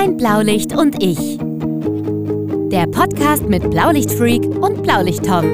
[0.00, 1.38] Mein Blaulicht und ich.
[2.70, 5.44] Der Podcast mit Blaulichtfreak und Blaulicht-Tom.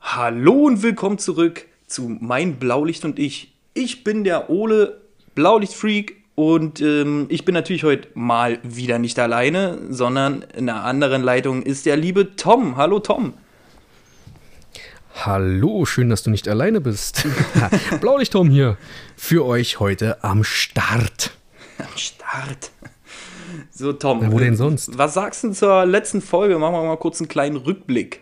[0.00, 3.54] Hallo und willkommen zurück zu Mein Blaulicht und ich.
[3.74, 5.00] Ich bin der Ole
[5.36, 11.22] Blaulichtfreak und ähm, ich bin natürlich heute mal wieder nicht alleine, sondern in einer anderen
[11.22, 12.76] Leitung ist der liebe Tom.
[12.76, 13.34] Hallo Tom.
[15.14, 17.26] Hallo, schön, dass du nicht alleine bist.
[18.00, 18.76] Blaulicht-Tom hier
[19.16, 21.30] für euch heute am Start.
[21.78, 22.72] Am Start.
[23.70, 24.18] So, Tom.
[24.20, 24.98] Na, wo denn sonst?
[24.98, 26.58] Was sagst du zur letzten Folge?
[26.58, 28.20] Machen wir mal kurz einen kleinen Rückblick.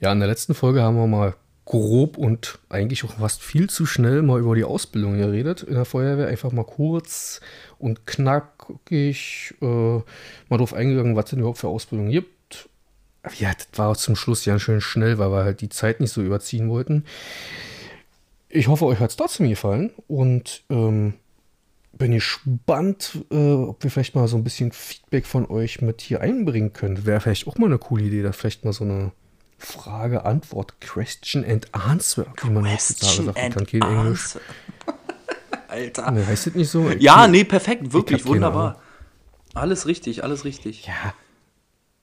[0.00, 3.86] Ja, in der letzten Folge haben wir mal grob und eigentlich auch fast viel zu
[3.86, 6.26] schnell mal über die Ausbildung geredet in der Feuerwehr.
[6.26, 7.40] Einfach mal kurz
[7.78, 12.39] und knackig äh, mal drauf eingegangen, was denn überhaupt für Ausbildung gibt.
[13.38, 16.22] Ja, das war zum Schluss ja schön schnell, weil wir halt die Zeit nicht so
[16.22, 17.04] überziehen wollten.
[18.48, 21.14] Ich hoffe, euch hat es trotzdem gefallen und ähm,
[21.92, 26.20] bin gespannt, äh, ob wir vielleicht mal so ein bisschen Feedback von euch mit hier
[26.22, 27.04] einbringen können.
[27.06, 29.12] Wäre vielleicht auch mal eine coole Idee, da vielleicht mal so eine
[29.58, 33.38] Frage, Antwort, Question and Answer, wie man heutzutage sagt.
[33.38, 34.38] Ich kann kein Englisch.
[35.68, 36.10] Alter.
[36.10, 36.88] Nee, heißt das nicht so?
[36.90, 37.92] Ich- Ja, nee, perfekt.
[37.92, 38.80] Wirklich wunderbar.
[39.54, 40.86] Alles richtig, alles richtig.
[40.86, 41.14] Ja.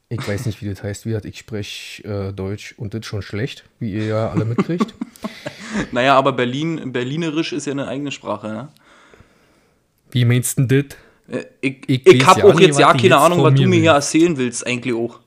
[0.10, 1.06] Ich weiß nicht, wie das heißt.
[1.06, 4.94] Wie gesagt, ich spreche äh, Deutsch und das schon schlecht, wie ihr ja alle mitkriegt.
[5.92, 8.48] Naja, aber Berlin, Berlinerisch ist ja eine eigene Sprache.
[8.48, 8.70] Ne?
[10.12, 10.88] wie meinst du denn
[11.28, 11.36] das?
[11.38, 13.68] Äh, Ich, Ich ich, weiß hab ja auch jetzt ja keine jetzt Ahnung, was du
[13.68, 15.20] mir hier erzählen willst, eigentlich auch.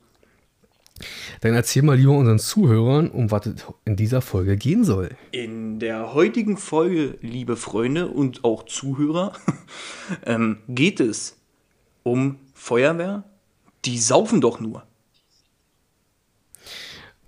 [1.40, 5.10] Dann erzähl mal lieber unseren Zuhörern, um was es in dieser Folge gehen soll.
[5.30, 9.32] In der heutigen Folge, liebe Freunde und auch Zuhörer,
[10.26, 11.36] ähm, geht es
[12.02, 13.24] um Feuerwehr.
[13.84, 14.84] Die saufen doch nur.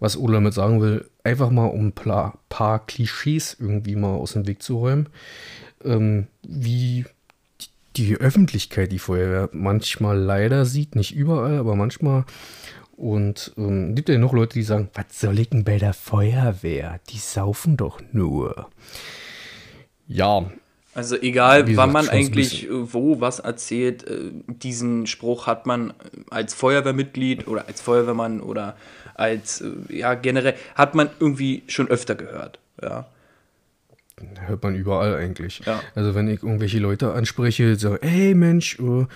[0.01, 4.47] Was Ola damit sagen will, einfach mal um ein paar, Klischees irgendwie mal aus dem
[4.47, 5.09] Weg zu räumen,
[5.85, 7.05] ähm, wie
[7.61, 12.25] die, die Öffentlichkeit die Feuerwehr manchmal leider sieht, nicht überall, aber manchmal.
[12.97, 17.01] Und ähm, gibt ja noch Leute, die sagen, was soll ich denn bei der Feuerwehr?
[17.11, 18.69] Die saufen doch nur.
[20.07, 20.51] Ja,
[20.95, 25.67] Also egal, Wie wann man so eigentlich äh, wo was erzählt, äh, diesen Spruch hat
[25.67, 25.95] man
[26.31, 28.77] als Feuerwehrmitglied oder als Feuerwehrmann oder
[29.15, 32.59] als, äh, ja, generell, hat man irgendwie schon öfter gehört.
[32.83, 33.07] Ja.
[34.47, 35.63] hört man überall eigentlich.
[35.65, 35.81] Ja.
[35.95, 39.07] Also wenn ich irgendwelche Leute anspreche, sage, hey Mensch, äh,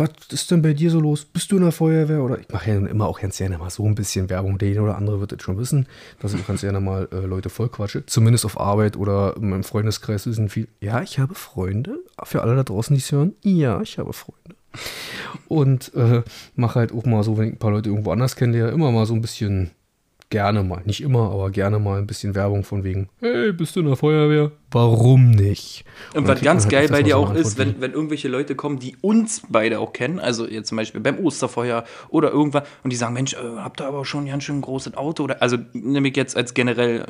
[0.00, 1.24] was ist denn bei dir so los?
[1.24, 2.22] Bist du in der Feuerwehr?
[2.22, 4.58] Oder ich mache ja immer auch ganz gerne mal so ein bisschen Werbung.
[4.58, 5.86] Der eine oder andere wird es schon wissen,
[6.20, 8.06] dass ich ganz gerne mal äh, Leute vollquatsche.
[8.06, 10.68] Zumindest auf Arbeit oder in meinem Freundeskreis wissen viel.
[10.80, 11.98] Ja, ich habe Freunde.
[12.24, 13.34] Für alle da draußen, die es hören.
[13.42, 14.56] Ja, ich habe Freunde.
[15.48, 16.22] Und äh,
[16.54, 19.06] mache halt auch mal so, wenn ich ein paar Leute irgendwo anders kennenlerne, immer mal
[19.06, 19.70] so ein bisschen
[20.30, 23.80] gerne mal, nicht immer, aber gerne mal ein bisschen Werbung von wegen, hey, bist du
[23.80, 24.52] in der Feuerwehr?
[24.70, 25.84] Warum nicht?
[26.14, 28.78] Und dann was ganz halt geil bei dir auch ist, wenn, wenn irgendwelche Leute kommen,
[28.78, 32.96] die uns beide auch kennen, also jetzt zum Beispiel beim Osterfeuer oder irgendwann, und die
[32.96, 36.08] sagen, Mensch, äh, habt ihr aber schon ganz schön ein großes Auto oder, also nehme
[36.08, 37.04] ich jetzt als generell,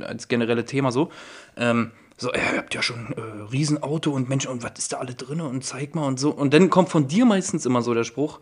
[0.00, 1.10] äh, als generelle Thema so,
[1.56, 4.98] ähm, so, ihr habt ja schon ein äh, Riesenauto und Mensch, und was ist da
[4.98, 6.30] alle drin und zeig mal und so.
[6.30, 8.40] Und dann kommt von dir meistens immer so der Spruch,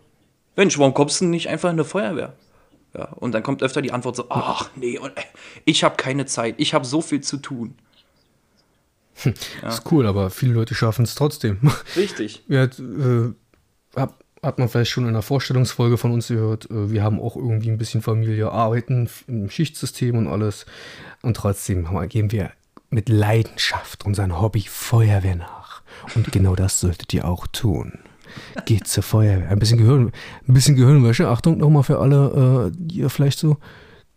[0.55, 2.33] Mensch, warum kommst du nicht einfach in eine Feuerwehr?
[2.93, 5.09] Ja, und dann kommt öfter die Antwort so, ach nee, äh,
[5.65, 7.75] ich habe keine Zeit, ich habe so viel zu tun.
[9.23, 11.59] ist cool, aber viele Leute schaffen es trotzdem.
[11.95, 12.43] Richtig.
[12.47, 13.33] ja, äh,
[13.95, 17.35] hab, hat man vielleicht schon in der Vorstellungsfolge von uns gehört, äh, wir haben auch
[17.35, 20.65] irgendwie ein bisschen Familie, arbeiten im Schichtsystem und alles.
[21.21, 22.51] Und trotzdem geben wir
[22.89, 25.81] mit Leidenschaft unserem Hobby Feuerwehr nach.
[26.15, 27.99] Und genau das solltet ihr auch tun.
[28.65, 29.49] Geht zur Feuerwehr.
[29.49, 30.11] Ein bisschen Gehirn,
[30.47, 31.27] ein bisschen Gehirnwäsche.
[31.27, 33.57] Achtung nochmal für alle, äh, die ihr vielleicht so.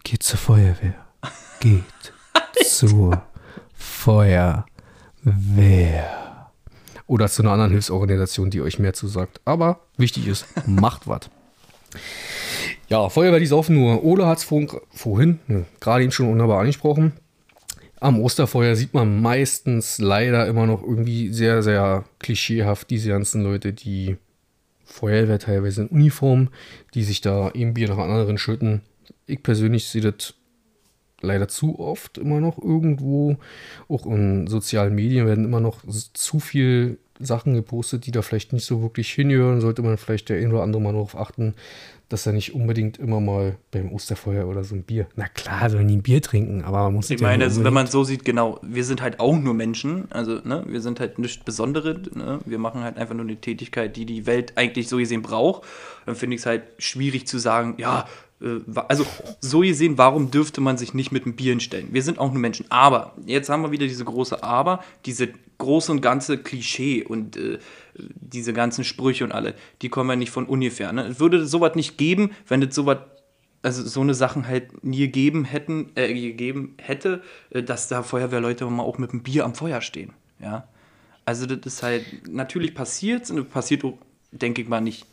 [0.03, 0.95] Geht zur Feuerwehr.
[1.61, 2.13] Geht
[2.65, 3.23] zur
[3.75, 4.65] Feuerwehr.
[7.07, 9.41] Oder zu einer anderen Hilfsorganisation, die euch mehr zusagt.
[9.45, 11.31] Aber wichtig ist, macht was.
[12.89, 14.05] Ja, Feuerwehr, die saufen nur.
[14.05, 17.13] Ole hat es vorhin, ne, gerade eben schon wunderbar angesprochen.
[18.05, 23.73] Am Osterfeuer sieht man meistens leider immer noch irgendwie sehr, sehr klischeehaft diese ganzen Leute,
[23.73, 24.19] die
[24.85, 26.51] Feuerwehr teilweise in Uniform,
[26.93, 28.83] die sich da ein Bier nach anderen schütten.
[29.25, 30.35] Ich persönlich sehe das
[31.23, 33.39] leider zu oft immer noch irgendwo.
[33.89, 35.81] Auch in sozialen Medien werden immer noch
[36.13, 39.61] zu viel Sachen gepostet, die da vielleicht nicht so wirklich hingehören.
[39.61, 41.55] Sollte man vielleicht der ein oder andere mal darauf achten,
[42.09, 45.07] dass er nicht unbedingt immer mal beim Osterfeuer oder so ein Bier.
[45.17, 47.87] Na klar, sollen die ein Bier trinken, aber man muss Ich meine, also, wenn man
[47.87, 51.43] so sieht, genau, wir sind halt auch nur Menschen, also ne, wir sind halt nichts
[51.43, 52.41] Besonderes, ne?
[52.45, 55.63] wir machen halt einfach nur eine Tätigkeit, die die Welt eigentlich so gesehen braucht.
[56.07, 58.07] Dann finde ich es halt schwierig zu sagen, ja,
[58.89, 59.07] also
[59.41, 61.89] so gesehen, warum dürfte man sich nicht mit einem Bier hinstellen?
[61.93, 62.67] Wir sind auch nur Menschen.
[62.71, 65.29] Aber, jetzt haben wir wieder diese große Aber, diese
[65.59, 67.59] große und ganze Klischee und äh,
[67.95, 70.93] diese ganzen Sprüche und alle, die kommen ja nicht von ungefähr.
[70.93, 71.07] Ne?
[71.07, 72.99] Es würde sowas nicht geben, wenn es sowas
[73.63, 78.67] also so eine Sachen halt nie gegeben hätten, äh, gegeben hätte, äh, dass da Feuerwehrleute
[78.67, 80.13] mal auch mit einem Bier am Feuer stehen.
[80.39, 80.69] Ja.
[81.25, 83.83] Also das ist halt natürlich passiert, und passiert
[84.33, 85.07] denke ich mal, nicht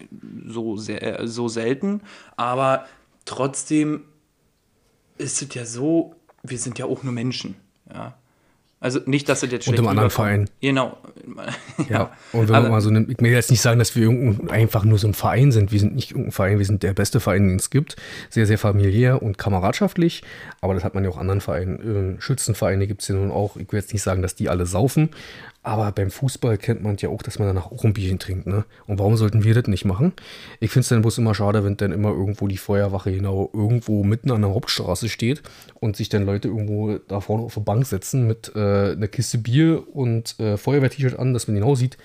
[0.46, 2.02] so sehr, äh, so selten,
[2.36, 2.86] aber
[3.26, 4.04] trotzdem
[5.18, 7.56] ist es ja so, wir sind ja auch nur Menschen.
[7.94, 8.16] Ja.
[8.80, 10.10] Also nicht, dass es jetzt Und schlecht im anderen.
[10.10, 10.50] Verein.
[10.60, 10.98] Genau.
[11.88, 14.10] Ja, und wenn Aber- man mal so eine, ich will jetzt nicht sagen, dass wir
[14.50, 15.72] einfach nur so ein Verein sind.
[15.72, 17.96] Wir sind nicht irgendein Verein, wir sind der beste Verein, den es gibt.
[18.32, 20.24] Sehr, sehr familiär und kameradschaftlich.
[20.62, 22.16] Aber das hat man ja auch anderen Vereinen.
[22.18, 23.56] Äh, Schützenvereine gibt es ja nun auch.
[23.56, 25.10] Ich will jetzt nicht sagen, dass die alle saufen.
[25.64, 28.48] Aber beim Fußball kennt man ja auch, dass man danach auch ein Bierchen trinkt.
[28.48, 28.66] Ne?
[28.88, 30.14] Und warum sollten wir das nicht machen?
[30.60, 34.04] Ich finde es dann bloß immer schade, wenn dann immer irgendwo die Feuerwache genau irgendwo
[34.04, 35.44] mitten an der Hauptstraße steht
[35.80, 39.38] und sich dann Leute irgendwo da vorne auf der Bank setzen mit äh, einer Kiste
[39.38, 41.98] Bier und äh, Feuerwehr-T-Shirt an, dass man genau sieht,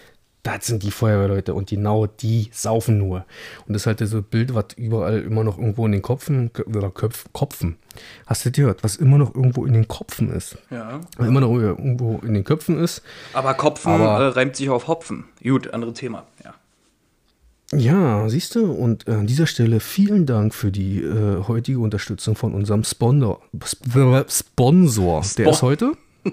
[0.47, 3.25] das sind die Feuerwehrleute und genau die saufen nur.
[3.67, 6.51] Und das ist halt so ein Bild, was überall immer noch irgendwo in den Kopfen
[6.67, 7.77] oder Köpf, Kopfen.
[8.27, 8.85] Hast du gehört?
[8.85, 10.57] Was immer noch irgendwo in den Kopfen ist.
[10.71, 11.01] Ja.
[11.17, 13.03] Was immer noch irgendwo in den Köpfen ist.
[13.33, 15.25] Aber Kopfen Aber- äh, reimt sich auf Hopfen.
[15.43, 16.25] Gut, andere Thema.
[16.45, 16.55] Ja.
[17.73, 22.55] Ja, siehst du, und an dieser Stelle vielen Dank für die äh, heutige Unterstützung von
[22.55, 23.41] unserem Sponsor.
[23.67, 23.83] Sp
[24.29, 25.25] Sponsor.
[25.37, 25.93] Der ist heute?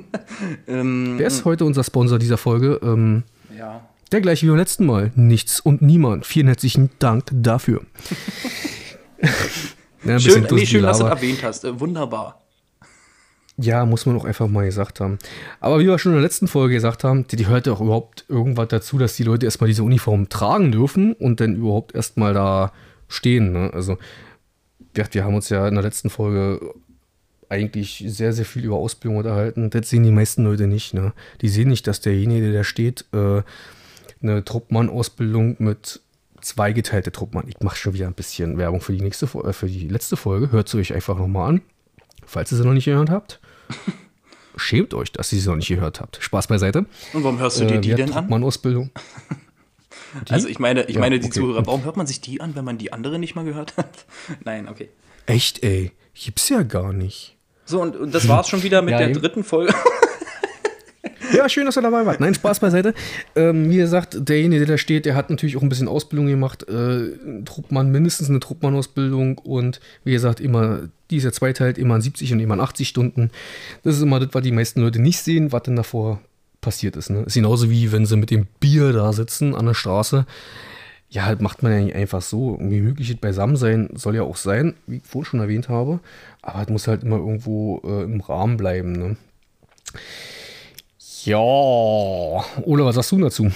[0.68, 2.80] Ähm, Wer ist heute unser Sponsor dieser Folge?
[2.82, 3.24] Ähm,
[3.56, 3.82] ja.
[4.12, 5.12] Der gleiche wie beim letzten Mal.
[5.16, 6.26] Nichts und niemand.
[6.26, 7.82] Vielen herzlichen Dank dafür.
[10.04, 11.64] ja, Schön, nee, schön, dass du das erwähnt hast.
[11.64, 12.44] Äh, wunderbar.
[13.58, 15.20] Ja, muss man auch einfach mal gesagt haben.
[15.60, 17.82] Aber wie wir schon in der letzten Folge gesagt haben, die, die hört ja auch
[17.82, 22.34] überhaupt irgendwas dazu, dass die Leute erstmal diese Uniform tragen dürfen und dann überhaupt erstmal
[22.34, 22.72] da
[23.08, 23.52] stehen.
[23.52, 23.72] Ne?
[23.72, 23.98] Also,
[24.96, 26.60] wir, wir haben uns ja in der letzten Folge
[27.48, 29.70] eigentlich sehr, sehr viel über Ausbildung unterhalten.
[29.70, 30.96] Das sehen die meisten Leute nicht.
[30.96, 31.14] Ne?
[31.42, 33.44] Die sehen nicht, dass derjenige, der da steht, äh,
[34.24, 36.02] eine Truppmann-Ausbildung mit
[36.42, 37.48] zweigeteilte Truppmann.
[37.48, 40.52] Ich mache schon wieder ein bisschen Werbung für die nächste äh, für die letzte Folge.
[40.52, 41.62] Hört sie euch einfach nochmal an,
[42.26, 43.40] falls ihr sie noch nicht gehört habt.
[44.56, 46.20] Schämt euch, dass ihr sie noch nicht gehört habt.
[46.22, 46.86] Spaß beiseite.
[47.14, 48.14] Und warum hörst du dir Äh, die denn an?
[48.14, 48.92] Truppmann-Ausbildung.
[50.30, 51.40] Also ich meine, ich Ja, meine die okay.
[51.40, 54.06] Zuhörer, warum hört man sich die an, wenn man die andere nicht mal gehört hat?
[54.46, 54.90] Nein, okay.
[55.26, 55.92] Echt, ey.
[56.14, 57.36] Gibt's ja gar nicht.
[57.66, 59.20] So, und, und das war's schon wieder mit Ja, der eben.
[59.20, 59.74] dritten Folge.
[61.38, 62.20] Ja, schön, dass ihr dabei wart.
[62.20, 62.94] Nein, Spaß beiseite.
[63.36, 66.68] Ähm, wie gesagt, derjenige, der da steht, der hat natürlich auch ein bisschen Ausbildung gemacht.
[66.70, 69.40] Äh, Truppmann, mindestens eine Truppmann-Ausbildung.
[69.40, 72.88] Und wie gesagt, immer, die ist ja zweiteilt, immer an 70 und immer an 80
[72.88, 73.32] Stunden.
[73.84, 76.22] Das ist immer das, was die meisten Leute nicht sehen, was denn davor
[76.62, 77.10] passiert ist.
[77.10, 77.24] Ne?
[77.24, 80.26] Ist genauso wie wenn sie mit dem Bier da sitzen an der Straße.
[81.10, 82.54] Ja, halt macht man ja nicht einfach so.
[82.54, 86.00] Irgendwie mögliches Beisammensein soll ja auch sein, wie ich vorhin schon erwähnt habe.
[86.42, 88.94] Aber es muss halt immer irgendwo äh, im Rahmen bleiben.
[88.94, 89.18] Ne?
[91.26, 93.50] Ja, Ola, was sagst du dazu?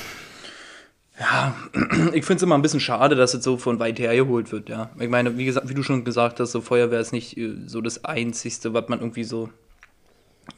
[1.19, 1.54] Ja,
[2.14, 4.69] ich finde es immer ein bisschen schade, dass es so von weit her geholt wird,
[4.69, 4.92] ja.
[5.00, 7.81] Ich meine, wie gesagt, wie du schon gesagt hast, so Feuerwehr ist nicht äh, so
[7.81, 9.50] das Einzigste, was man irgendwie so,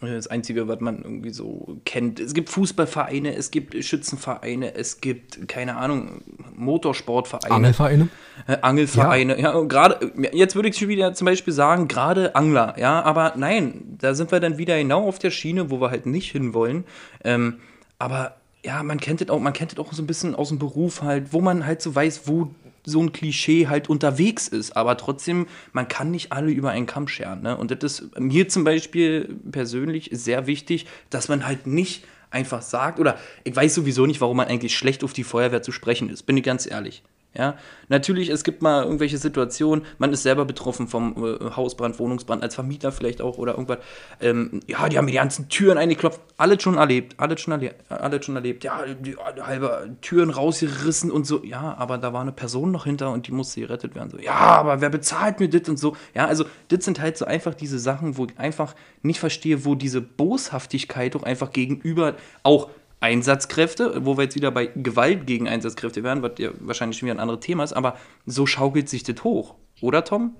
[0.01, 2.19] das Einzige, was man irgendwie so kennt.
[2.19, 6.21] Es gibt Fußballvereine, es gibt Schützenvereine, es gibt, keine Ahnung,
[6.55, 7.53] Motorsportvereine.
[7.53, 8.07] Angelvereine?
[8.47, 12.75] Äh, Angelvereine, ja, und gerade, jetzt würde ich schon wieder zum Beispiel sagen, gerade Angler,
[12.77, 16.05] ja, aber nein, da sind wir dann wieder genau auf der Schiene, wo wir halt
[16.05, 16.85] nicht hinwollen.
[17.23, 17.59] Ähm,
[17.97, 20.59] aber ja, man kennt es auch, man kennt es auch so ein bisschen aus dem
[20.59, 22.49] Beruf halt, wo man halt so weiß, wo
[22.89, 27.07] so ein Klischee halt unterwegs ist, aber trotzdem, man kann nicht alle über einen Kamm
[27.07, 27.41] scheren.
[27.41, 27.55] Ne?
[27.55, 32.99] Und das ist mir zum Beispiel persönlich sehr wichtig, dass man halt nicht einfach sagt,
[32.99, 36.23] oder ich weiß sowieso nicht, warum man eigentlich schlecht auf die Feuerwehr zu sprechen ist,
[36.23, 37.03] bin ich ganz ehrlich.
[37.37, 37.57] Ja,
[37.89, 42.55] natürlich, es gibt mal irgendwelche Situationen, man ist selber betroffen vom äh, Hausbrand, Wohnungsbrand, als
[42.55, 43.77] Vermieter vielleicht auch oder irgendwas.
[44.19, 47.75] Ähm, ja, die haben mir die ganzen Türen eingeklopft, alles schon erlebt, alles schon, erle
[47.89, 48.63] alles schon erlebt.
[48.63, 51.43] Ja, die, die halbe Türen rausgerissen und so.
[51.43, 54.09] Ja, aber da war eine Person noch hinter und die musste gerettet werden.
[54.09, 55.95] So, ja, aber wer bezahlt mir das und so.
[56.15, 59.75] Ja, also das sind halt so einfach diese Sachen, wo ich einfach nicht verstehe, wo
[59.75, 62.69] diese Boshaftigkeit doch einfach gegenüber auch
[63.01, 67.15] Einsatzkräfte, wo wir jetzt wieder bei Gewalt gegen Einsatzkräfte wären, was ja wahrscheinlich schon wieder
[67.15, 69.55] ein anderes Thema ist, aber so schaukelt sich das hoch.
[69.81, 70.35] Oder, Tom?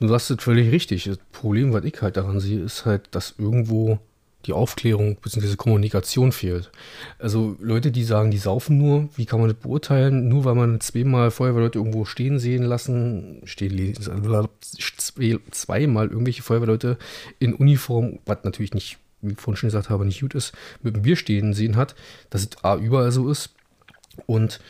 [0.00, 1.04] Du sagst es völlig richtig.
[1.04, 3.98] Das Problem, was ich halt daran sehe, ist halt, dass irgendwo
[4.46, 5.56] die Aufklärung bzw.
[5.56, 6.72] Kommunikation fehlt.
[7.18, 10.28] Also Leute, die sagen, die saufen nur, wie kann man das beurteilen?
[10.28, 14.02] Nur weil man zweimal Feuerwehrleute irgendwo stehen sehen lassen, stehen lesen,
[14.62, 16.96] zwei- zweimal irgendwelche Feuerwehrleute
[17.38, 20.96] in Uniform, was natürlich nicht, wie ich vorhin schon gesagt habe, nicht gut ist, mit
[20.96, 21.94] dem Bier stehen sehen hat,
[22.30, 23.50] dass es A überall so ist
[24.26, 24.60] und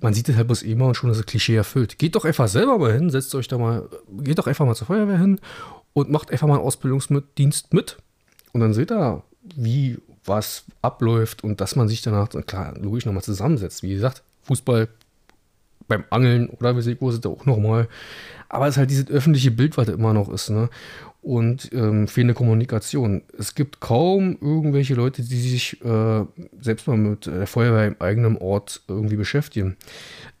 [0.00, 1.98] man sieht es halt bloß immer und schon ist das Klischee erfüllt.
[1.98, 4.86] Geht doch einfach selber mal hin, setzt euch da mal, geht doch einfach mal zur
[4.86, 5.38] Feuerwehr hin
[5.92, 7.98] und macht einfach mal einen Ausbildungsdienst mit.
[8.52, 9.22] Und dann seht ihr,
[9.54, 13.82] wie was abläuft und dass man sich danach, klar, logisch nochmal zusammensetzt.
[13.82, 14.88] Wie gesagt, Fußball
[15.88, 17.88] beim Angeln oder wie wo ist auch nochmal.
[18.48, 20.50] Aber es ist halt dieses öffentliche Bild, was da immer noch ist.
[20.50, 20.68] Ne?
[21.22, 23.22] Und ähm, fehlende Kommunikation.
[23.38, 26.24] Es gibt kaum irgendwelche Leute, die sich äh,
[26.60, 29.76] selbst mal mit der Feuerwehr im eigenen Ort irgendwie beschäftigen.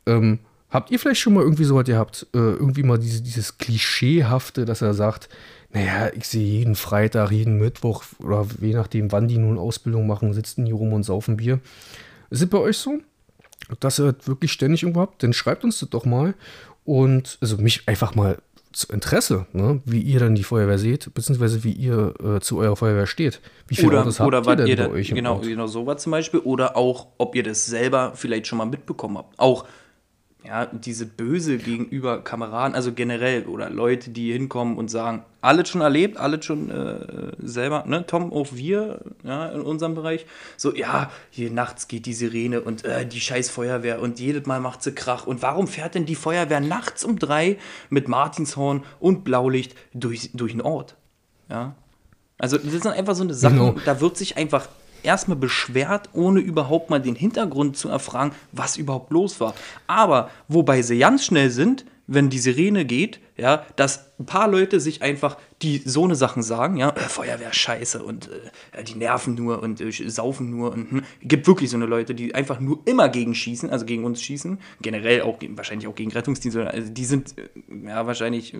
[0.06, 2.26] Ähm, habt ihr vielleicht schon mal irgendwie so was gehabt?
[2.34, 5.28] Äh, irgendwie mal diese, dieses Klischeehafte, dass er sagt,
[5.72, 10.34] naja, ich sehe jeden Freitag, jeden Mittwoch oder je nachdem, wann die nun Ausbildung machen,
[10.34, 11.60] sitzen die rum und saufen Bier.
[12.30, 12.98] Ist es bei euch so?
[13.78, 15.22] Dass ihr das wirklich ständig irgendwo habt?
[15.22, 16.34] Dann schreibt uns das doch mal.
[16.84, 18.38] Und also mich einfach mal
[18.90, 19.80] Interesse, ne?
[19.84, 23.40] wie ihr dann die Feuerwehr seht, beziehungsweise wie ihr äh, zu eurer Feuerwehr steht.
[23.68, 25.42] Wie viele oder, Autos oder habt ihr denn ihr bei da, euch im genau, Ort?
[25.42, 26.40] genau sowas zum Beispiel.
[26.40, 29.38] Oder auch, ob ihr das selber vielleicht schon mal mitbekommen habt.
[29.38, 29.66] Auch
[30.44, 35.80] ja, diese Böse gegenüber Kameraden, also generell, oder Leute, die hinkommen und sagen, alles schon
[35.80, 41.10] erlebt, alles schon äh, selber, ne, Tom, auch wir, ja, in unserem Bereich, so, ja,
[41.30, 44.92] hier nachts geht die Sirene und äh, die scheiß Feuerwehr und jedes Mal macht sie
[44.92, 45.26] Krach.
[45.26, 47.58] Und warum fährt denn die Feuerwehr nachts um drei
[47.90, 50.96] mit Martinshorn und Blaulicht durch, durch den Ort?
[51.48, 51.74] Ja.
[52.38, 53.76] Also, das sind einfach so eine Sache, Genau.
[53.84, 54.68] da wird sich einfach
[55.04, 59.54] erstmal beschwert, ohne überhaupt mal den Hintergrund zu erfragen, was überhaupt los war.
[59.86, 64.80] Aber wobei sie ganz schnell sind, wenn die Sirene geht, ja, dass ein paar Leute
[64.80, 68.28] sich einfach die so eine Sachen sagen, ja, äh, Feuerwehr scheiße und
[68.72, 71.02] äh, die nerven nur und äh, saufen nur und hm.
[71.22, 74.58] gibt wirklich so eine Leute, die einfach nur immer gegen schießen, also gegen uns schießen,
[74.80, 78.54] generell auch wahrscheinlich auch gegen Rettungsdienste, also die sind äh, ja wahrscheinlich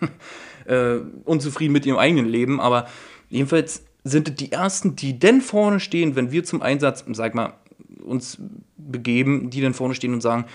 [0.66, 2.88] äh, unzufrieden mit ihrem eigenen Leben, aber
[3.30, 7.54] jedenfalls sind die ersten, die denn vorne stehen, wenn wir zum Einsatz, sag mal,
[8.02, 8.38] uns
[8.76, 10.46] begeben, die dann vorne stehen und sagen,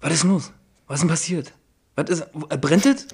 [0.00, 0.52] was ist denn los?
[0.86, 1.52] Was ist denn passiert?
[1.94, 3.06] Was ist, äh, brennt es?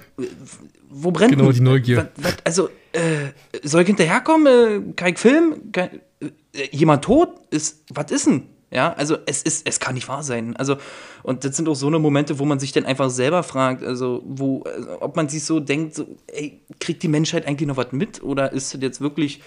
[0.89, 2.09] Wo brennt Genau, die Neugier.
[2.15, 3.31] Was, was, also, äh,
[3.63, 4.89] soll ich hinterherkommen?
[4.89, 5.71] Äh, kein Film?
[5.71, 6.29] Kein, äh,
[6.71, 7.29] jemand tot?
[7.51, 8.43] Ist, was ist denn?
[8.71, 10.55] Ja, also es ist, es kann nicht wahr sein.
[10.55, 10.77] Also,
[11.23, 14.21] und das sind auch so eine Momente, wo man sich dann einfach selber fragt, also,
[14.25, 17.91] wo, also, ob man sich so denkt, so, ey, kriegt die Menschheit eigentlich noch was
[17.91, 18.21] mit?
[18.21, 19.41] Oder ist das jetzt wirklich,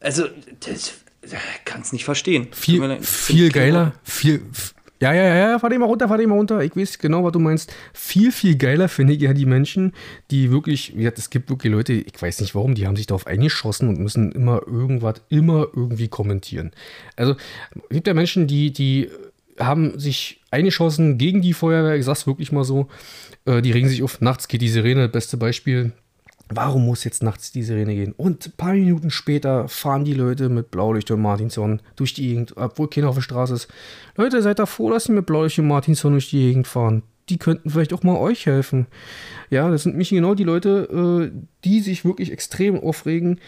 [0.00, 0.24] also,
[0.60, 0.94] das
[1.64, 2.48] kann es nicht verstehen.
[2.52, 4.42] Viel, viel geiler, viel.
[5.10, 6.60] Ja, ja, ja, fahr den mal runter, fahr den mal runter.
[6.62, 7.74] Ich weiß genau, was du meinst.
[7.92, 9.94] Viel, viel geiler finde ich ja die Menschen,
[10.30, 13.26] die wirklich, ja, es gibt wirklich Leute, ich weiß nicht warum, die haben sich darauf
[13.26, 16.70] eingeschossen und müssen immer irgendwas, immer irgendwie kommentieren.
[17.16, 17.34] Also,
[17.74, 19.10] es gibt ja Menschen, die, die
[19.58, 22.86] haben sich eingeschossen gegen die Feuerwehr, ich sag's wirklich mal so,
[23.44, 25.92] äh, die regen sich auf, nachts geht die Sirene, beste Beispiel.
[26.54, 28.12] Warum muss jetzt nachts die Sirene gehen?
[28.12, 32.56] Und ein paar Minuten später fahren die Leute mit Blaulicht und Martinshorn durch die Gegend,
[32.56, 33.68] obwohl keiner auf der Straße ist.
[34.16, 37.02] Leute, seid da froh, dass sie mit Blaulicht und Martinshorn durch die Gegend fahren.
[37.30, 38.86] Die könnten vielleicht auch mal euch helfen.
[39.48, 43.40] Ja, das sind mich genau die Leute, äh, die sich wirklich extrem aufregen.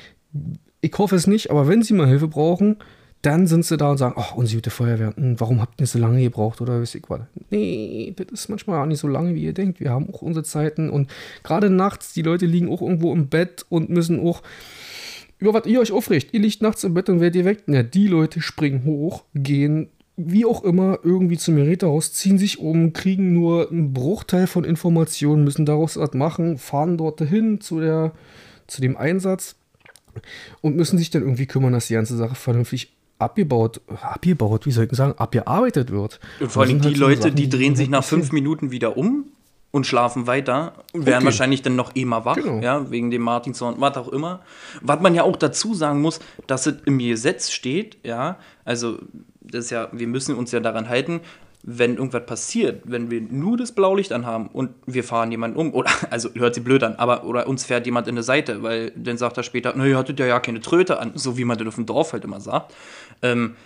[0.81, 2.77] Ich hoffe es nicht, aber wenn sie mal Hilfe brauchen,
[3.25, 5.99] dann sind sie da und sagen, oh, unsere gute Feuerwehr, hm, warum habt ihr so
[5.99, 7.21] lange gebraucht oder weiß ich was.
[7.51, 9.81] Nee, das ist manchmal auch nicht so lange, wie ihr denkt.
[9.81, 11.11] Wir haben auch unsere Zeiten und
[11.43, 14.43] gerade nachts, die Leute liegen auch irgendwo im Bett und müssen auch,
[15.39, 16.35] über was ihr euch aufregt.
[16.35, 17.65] Ihr liegt nachts im Bett und werdet ihr weg.
[17.67, 22.93] Ja, die Leute springen hoch, gehen wie auch immer irgendwie zum Gerätehaus, ziehen sich um,
[22.93, 27.81] kriegen nur einen Bruchteil von Informationen, müssen daraus was machen, fahren dort hin zu,
[28.67, 29.57] zu dem Einsatz
[30.61, 34.85] und müssen sich dann irgendwie kümmern, dass die ganze Sache vernünftig abgebaut, abgebaut, wie soll
[34.85, 36.21] ich sagen, abgearbeitet wird.
[36.41, 39.27] Und vor allem die halt Leute, Sachen, die drehen sich nach fünf Minuten wieder um
[39.71, 41.25] und schlafen weiter und werden Okay.
[41.27, 42.61] wahrscheinlich dann noch eh mal wach, Genau.
[42.61, 44.41] ja, wegen dem Martinshorn, was auch immer.
[44.83, 48.99] Was man ja auch dazu sagen muss, dass es im Gesetz steht, ja, also
[49.41, 51.21] das ist ja, wir müssen uns ja daran halten,
[51.67, 55.91] wenn irgendwas passiert, wenn wir nur das Blaulicht anhaben und wir fahren jemanden um, oder,
[56.11, 59.17] also hört sie blöd an, aber, oder uns fährt jemand in der Seite, weil dann
[59.17, 61.67] sagt er später, na, ihr hattet ja ja keine Tröte an, so wie man das
[61.67, 62.75] auf dem Dorf halt immer sagt.
[63.25, 63.57] Ähm,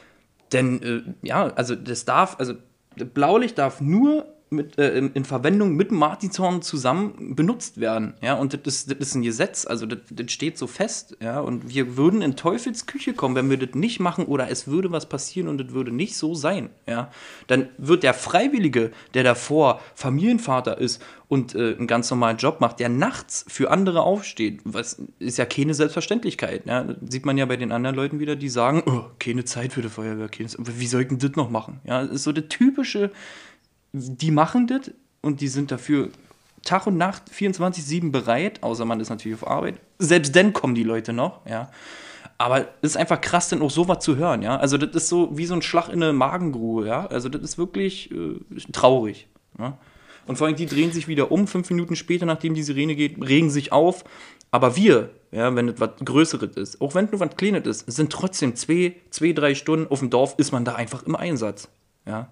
[0.53, 2.55] denn, äh, ja, also das darf, also
[2.97, 8.15] Blaulicht darf nur mit, äh, in, Verwendung mit dem Martinshorn zusammen benutzt werden.
[8.23, 11.17] Ja, und das ist, das ist ein Gesetz, also das, das steht so fest.
[11.21, 14.67] Ja, und wir würden in Teufels Küche kommen, wenn wir das nicht machen oder es
[14.67, 16.71] würde was passieren und das würde nicht so sein.
[16.87, 17.11] Ja,
[17.47, 22.81] dann wird der Freiwillige, der davor Familienvater ist und äh, einen ganz normalen Job macht,
[22.81, 26.67] der nachts für andere aufsteht, was ist ja keine Selbstverständlichkeit.
[26.67, 26.85] Ja?
[26.85, 29.83] Das sieht man ja bei den anderen Leuten wieder, die sagen, oh, keine Zeit für
[29.83, 30.61] die Feuerwehr, keine Zeit.
[30.67, 31.81] wie soll ich denn das noch machen?
[31.85, 33.11] Ja, das ist so der typische,
[33.93, 34.91] die machen das
[35.23, 36.11] und die sind dafür
[36.65, 39.81] Tag und Nacht 24-7 bereit, außer man ist natürlich auf Arbeit.
[39.99, 41.71] Selbst dann kommen die Leute noch, ja.
[42.37, 44.57] Aber es ist einfach krass, denn auch sowas zu hören, ja.
[44.57, 47.07] Also, das ist so wie so ein Schlag in eine Magengrube, ja.
[47.07, 48.39] Also, das ist wirklich äh,
[48.73, 49.29] traurig.
[49.59, 49.79] Ja?
[50.27, 53.17] Und vor allem, die drehen sich wieder um, fünf Minuten später, nachdem die Sirene geht,
[53.27, 54.05] regen sich auf.
[54.51, 57.91] Aber wir, ja, wenn es was Größeres ist, auch wenn es nur was Kleines ist,
[57.91, 61.69] sind trotzdem zwei, zwei, drei Stunden auf dem Dorf, ist man da einfach im Einsatz.
[62.07, 62.29] Ja.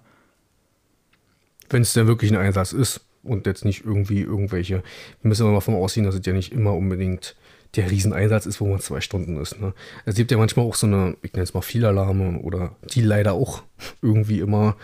[1.69, 4.83] Wenn es denn wirklich ein Einsatz ist und jetzt nicht irgendwie irgendwelche,
[5.21, 7.35] wir müssen aber mal davon ausgehen, dass es ja nicht immer unbedingt
[7.75, 9.59] der Rieseneinsatz ist, wo man zwei Stunden ist.
[9.59, 9.73] Ne?
[10.05, 13.33] Es gibt ja manchmal auch so eine, ich nenne es mal Vielalarme oder die leider
[13.33, 13.63] auch
[14.01, 14.77] irgendwie immer,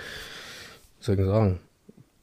[1.00, 1.60] soll ich sagen,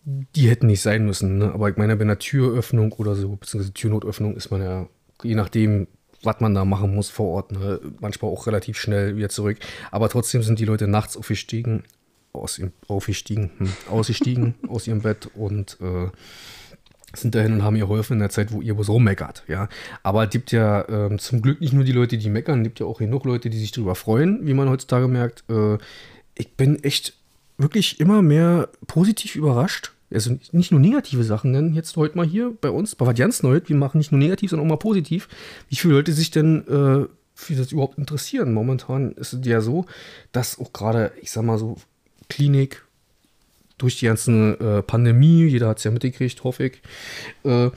[0.04, 1.38] die hätten nicht sein müssen.
[1.38, 1.52] Ne?
[1.52, 4.88] Aber ich meine, bei einer Türöffnung oder so, beziehungsweise Türnotöffnung ist man ja,
[5.22, 5.86] je nachdem,
[6.22, 7.80] was man da machen muss vor Ort, ne?
[8.00, 9.58] manchmal auch relativ schnell wieder zurück.
[9.90, 11.84] Aber trotzdem sind die Leute nachts aufgestiegen,
[12.32, 16.08] aus aufgestiegen, hm, ausgestiegen aus ihrem Bett und äh,
[17.12, 19.68] sind dahin und haben ihr geholfen in der Zeit, wo ihr was rummeckert, ja.
[20.02, 22.80] Aber es gibt ja ähm, zum Glück nicht nur die Leute, die meckern, es gibt
[22.80, 25.44] ja auch genug Leute, die sich darüber freuen, wie man heutzutage merkt.
[25.50, 25.78] Äh,
[26.34, 27.14] ich bin echt
[27.58, 29.92] wirklich immer mehr positiv überrascht.
[30.12, 33.60] Also nicht nur negative Sachen nennen, jetzt heute mal hier bei uns, bei Vadianz neu,
[33.64, 35.28] wir machen nicht nur negativ, sondern auch mal positiv.
[35.68, 38.52] Wie viele Leute sich denn äh, für das überhaupt interessieren?
[38.52, 39.86] Momentan ist es ja so,
[40.32, 41.76] dass auch gerade, ich sag mal so,
[42.30, 42.82] Klinik,
[43.80, 46.82] durch die ganze äh, Pandemie, jeder hat es ja mitgekriegt, hoffe ich,
[47.44, 47.70] äh,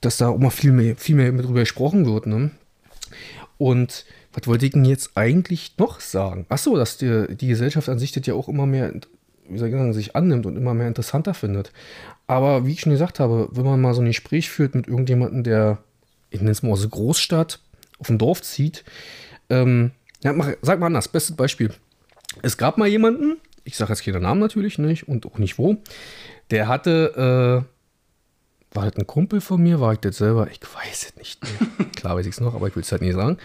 [0.00, 2.26] dass da auch mal viel mehr, viel mehr drüber gesprochen wird.
[2.26, 2.50] Ne?
[3.58, 6.46] Und was wollte ich denn jetzt eigentlich noch sagen?
[6.48, 8.92] Achso, dass die, die Gesellschaft an sich das ja auch immer mehr,
[9.48, 11.70] wie soll ich sagen, sich annimmt und immer mehr interessanter findet.
[12.26, 15.44] Aber wie ich schon gesagt habe, wenn man mal so ein Gespräch führt mit irgendjemandem,
[15.44, 15.78] der,
[16.30, 17.60] ich nenne es mal aus der Großstadt,
[17.98, 18.84] auf ein Dorf zieht,
[19.50, 19.90] ähm,
[20.24, 21.70] ja, mach, sag mal anders, bestes Beispiel.
[22.40, 25.76] Es gab mal jemanden, ich sage jetzt keinen Namen natürlich nicht und auch nicht wo,
[26.50, 31.06] der hatte, äh, war halt ein Kumpel von mir, war ich das selber, ich weiß
[31.10, 31.88] es nicht mehr.
[31.96, 33.38] Klar weiß ich es noch, aber ich will es halt nie sagen.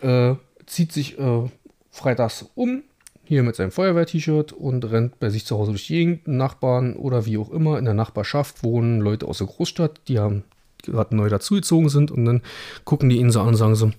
[0.00, 0.34] Äh,
[0.66, 1.50] zieht sich äh,
[1.90, 2.82] freitags um,
[3.24, 7.26] hier mit seinem Feuerwehr-T-Shirt und rennt bei sich zu Hause durch die Gegend, Nachbarn oder
[7.26, 10.44] wie auch immer in der Nachbarschaft wohnen Leute aus der Großstadt, die haben
[10.82, 12.42] gerade neu dazugezogen sind und dann
[12.84, 13.92] gucken die ihn so an und sagen so,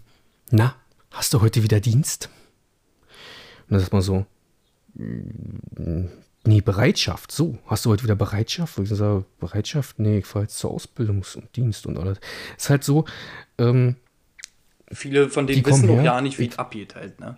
[0.49, 0.75] na,
[1.11, 2.29] hast du heute wieder Dienst?
[3.69, 4.25] Und das ist mal so,
[4.93, 7.31] Nee, Bereitschaft.
[7.31, 8.79] So, hast du heute wieder Bereitschaft?
[8.79, 9.99] Ich sage, Bereitschaft?
[9.99, 12.19] Nee, ich fahre jetzt zur Ausbildung und Dienst und alles.
[12.57, 13.05] Ist halt so.
[13.57, 13.95] Ähm,
[14.91, 17.37] Viele von denen wissen noch gar nicht, wie es abgeht halt, ne?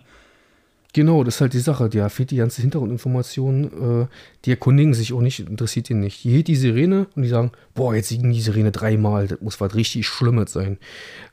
[0.94, 1.88] Genau, das ist halt die Sache.
[1.88, 3.64] Da fehlt die ganze Hintergrundinformation.
[4.02, 4.06] Äh,
[4.44, 6.14] die erkundigen sich auch nicht, interessiert ihn nicht.
[6.14, 9.74] Hier die Sirene und die sagen, boah, jetzt singen die Sirene dreimal, das muss was
[9.74, 10.78] richtig Schlimmes sein.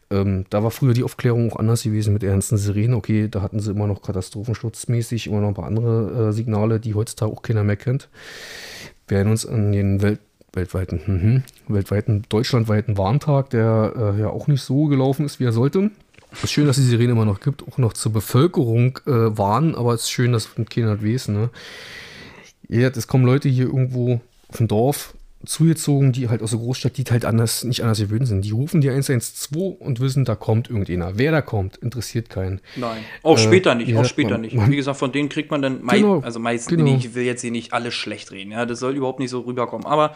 [0.10, 2.96] Ähm, da war früher die Aufklärung auch anders gewesen mit der ganzen Sirene.
[2.96, 6.96] Okay, da hatten sie immer noch katastrophenschutzmäßig immer noch ein paar andere äh, Signale, die
[6.96, 8.10] heutzutage auch keiner mehr kennt.
[9.08, 10.20] Wir erinnern uns an den Welt
[10.54, 11.44] weltweiten, mhm,
[11.74, 15.92] weltweiten, deutschlandweiten Warntag, der äh, ja auch nicht so gelaufen ist, wie er sollte.
[16.32, 19.76] Es ist schön, dass die Sirene immer noch gibt, auch noch zur Bevölkerung äh, warnen,
[19.76, 21.30] aber es ist schön, dass keiner weiß.
[21.30, 21.50] Ne?
[22.70, 25.14] Ja, es kommen Leute hier irgendwo auf dem Dorf,
[25.46, 28.46] zugezogen, die halt aus der Großstadt, die halt anders, nicht anders gewöhnt sind.
[28.46, 31.18] Die rufen die 112 und wissen, da kommt irgendjemand.
[31.18, 32.62] Wer da kommt, interessiert keinen.
[32.76, 33.04] Nein.
[33.24, 34.70] Auch äh, später nicht, auch später man, nicht.
[34.70, 36.96] Wie gesagt, von denen kriegt man dann mei genau, also meistens, genau.
[36.96, 39.86] ich will jetzt hier nicht alles schlecht reden, ja, das soll überhaupt nicht so rüberkommen.
[39.86, 40.16] Aber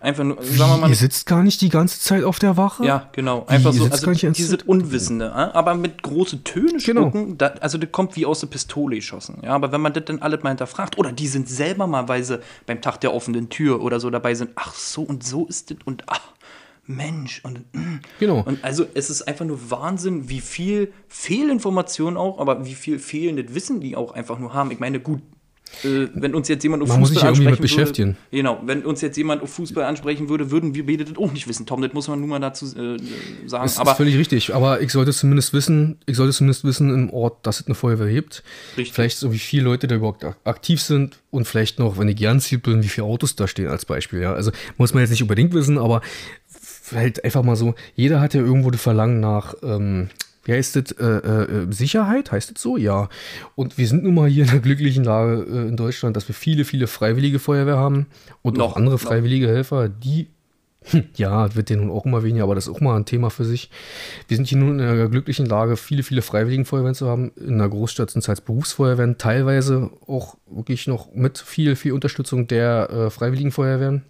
[0.00, 0.90] Einfach nur, sagen wir mal.
[0.90, 2.84] Ihr sitzt gar nicht die ganze Zeit auf der Wache?
[2.84, 3.44] Ja, genau.
[3.46, 7.08] Einfach wie, so, also diese Unwissende, aber mit großen Tönen genau.
[7.08, 9.38] spucken, da, also das kommt wie aus der Pistole geschossen.
[9.42, 12.40] Ja, aber wenn man das dann alles mal hinterfragt, oder die sind selber mal weise
[12.66, 15.78] beim Tag der offenen Tür oder so dabei sind, ach so und so ist das
[15.84, 16.20] und ach,
[16.88, 18.00] Mensch und mm.
[18.18, 18.42] genau.
[18.44, 23.54] Und also es ist einfach nur Wahnsinn, wie viel Fehlinformation auch, aber wie viel fehlendes
[23.54, 24.70] Wissen die auch einfach nur haben.
[24.70, 25.20] Ich meine, gut,
[25.84, 28.16] äh, wenn uns jetzt jemand auf Man Fußball ansprechen würde, beschäftigen.
[28.30, 31.48] genau, wenn uns jetzt jemand auf Fußball ansprechen würde, würden wir beide das auch nicht
[31.48, 31.66] wissen.
[31.66, 32.98] Tom, das muss man nun mal dazu äh,
[33.46, 33.64] sagen.
[33.64, 37.10] Das aber, ist völlig richtig, aber ich sollte zumindest wissen, ich sollte zumindest wissen im
[37.10, 38.42] Ort, dass es eine Feuerwehr gibt.
[38.76, 38.94] Richtig.
[38.94, 42.62] Vielleicht so wie viele Leute da überhaupt aktiv sind und vielleicht noch, wenn ich zielt
[42.62, 44.20] bin, wie viele Autos da stehen als Beispiel.
[44.20, 46.02] Ja, also muss man jetzt nicht unbedingt wissen, aber
[46.92, 50.08] halt einfach mal so, jeder hat ja irgendwo das Verlangen nach ähm,
[50.48, 52.78] wie heißt das, äh, äh, Sicherheit, heißt das so?
[52.78, 53.10] Ja.
[53.54, 56.34] Und wir sind nun mal hier in der glücklichen Lage äh, in Deutschland, dass wir
[56.34, 58.06] viele, viele freiwillige Feuerwehr haben
[58.40, 59.52] und noch, auch andere freiwillige noch.
[59.52, 60.28] Helfer, die,
[60.84, 63.28] hm, ja, wird denen nun auch immer weniger, aber das ist auch mal ein Thema
[63.28, 63.68] für sich.
[64.26, 67.30] Wir sind hier nun in der glücklichen Lage, viele, viele freiwillige Feuerwehren zu haben.
[67.36, 72.46] In der Großstadt sind es halt Berufsfeuerwehren, teilweise auch wirklich noch mit viel, viel Unterstützung
[72.46, 74.04] der äh, freiwilligen Feuerwehren.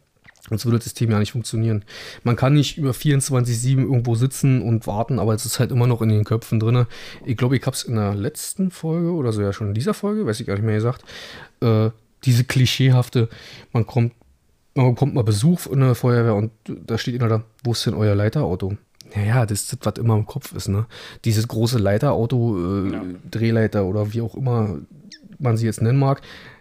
[0.48, 1.84] Sonst würde das System ja nicht funktionieren.
[2.24, 6.02] Man kann nicht über 24-7 irgendwo sitzen und warten, aber es ist halt immer noch
[6.02, 6.86] in den Köpfen drin.
[7.24, 9.94] Ich glaube, ich habe es in der letzten Folge oder so ja schon in dieser
[9.94, 11.04] Folge, weiß ich gar nicht mehr gesagt,
[11.60, 11.90] äh,
[12.24, 13.28] diese klischeehafte,
[13.72, 14.12] man kommt,
[14.74, 17.94] man bekommt mal Besuch in der Feuerwehr und da steht einer da, wo ist denn
[17.94, 18.76] euer Leiterauto?
[19.16, 20.86] naja, das ist das, was immer im Kopf ist, ne?
[21.24, 23.02] Dieses große Leiterauto, äh, Ja.
[23.30, 24.80] Drehleiter oder wie auch immer
[25.38, 26.20] man sie jetzt nennen mag,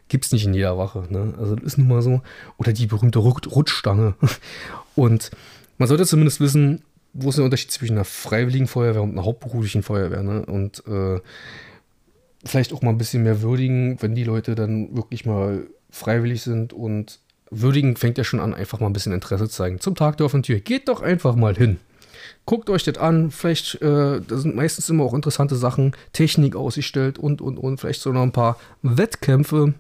[0.10, 1.34] gibt es nicht in jeder Wache, ne?
[1.40, 2.22] Also das ist nun mal so.
[2.58, 4.16] Oder die berühmte Rut- Rutschstange.
[4.96, 5.32] Und
[5.78, 6.82] man sollte zumindest wissen,
[7.14, 10.46] wo ist der Unterschied zwischen einer freiwilligen Feuerwehr und einer hauptberuflichen Feuerwehr, ne?
[10.46, 11.20] Und äh,
[12.46, 16.74] vielleicht auch mal ein bisschen mehr würdigen, wenn die Leute dann wirklich mal freiwillig sind
[16.74, 19.80] und würdigen fängt ja schon an, einfach mal ein bisschen Interesse zeigen.
[19.80, 20.60] Zum Tag der offenen Tür.
[20.60, 21.80] Geht doch einfach mal hin.
[22.46, 23.32] Guckt euch das an.
[23.32, 27.80] Vielleicht, äh, da sind meistens immer auch interessante Sachen, Technik ausgestellt und, und, und.
[27.80, 29.74] Vielleicht so noch ein paar Wettkämpfe,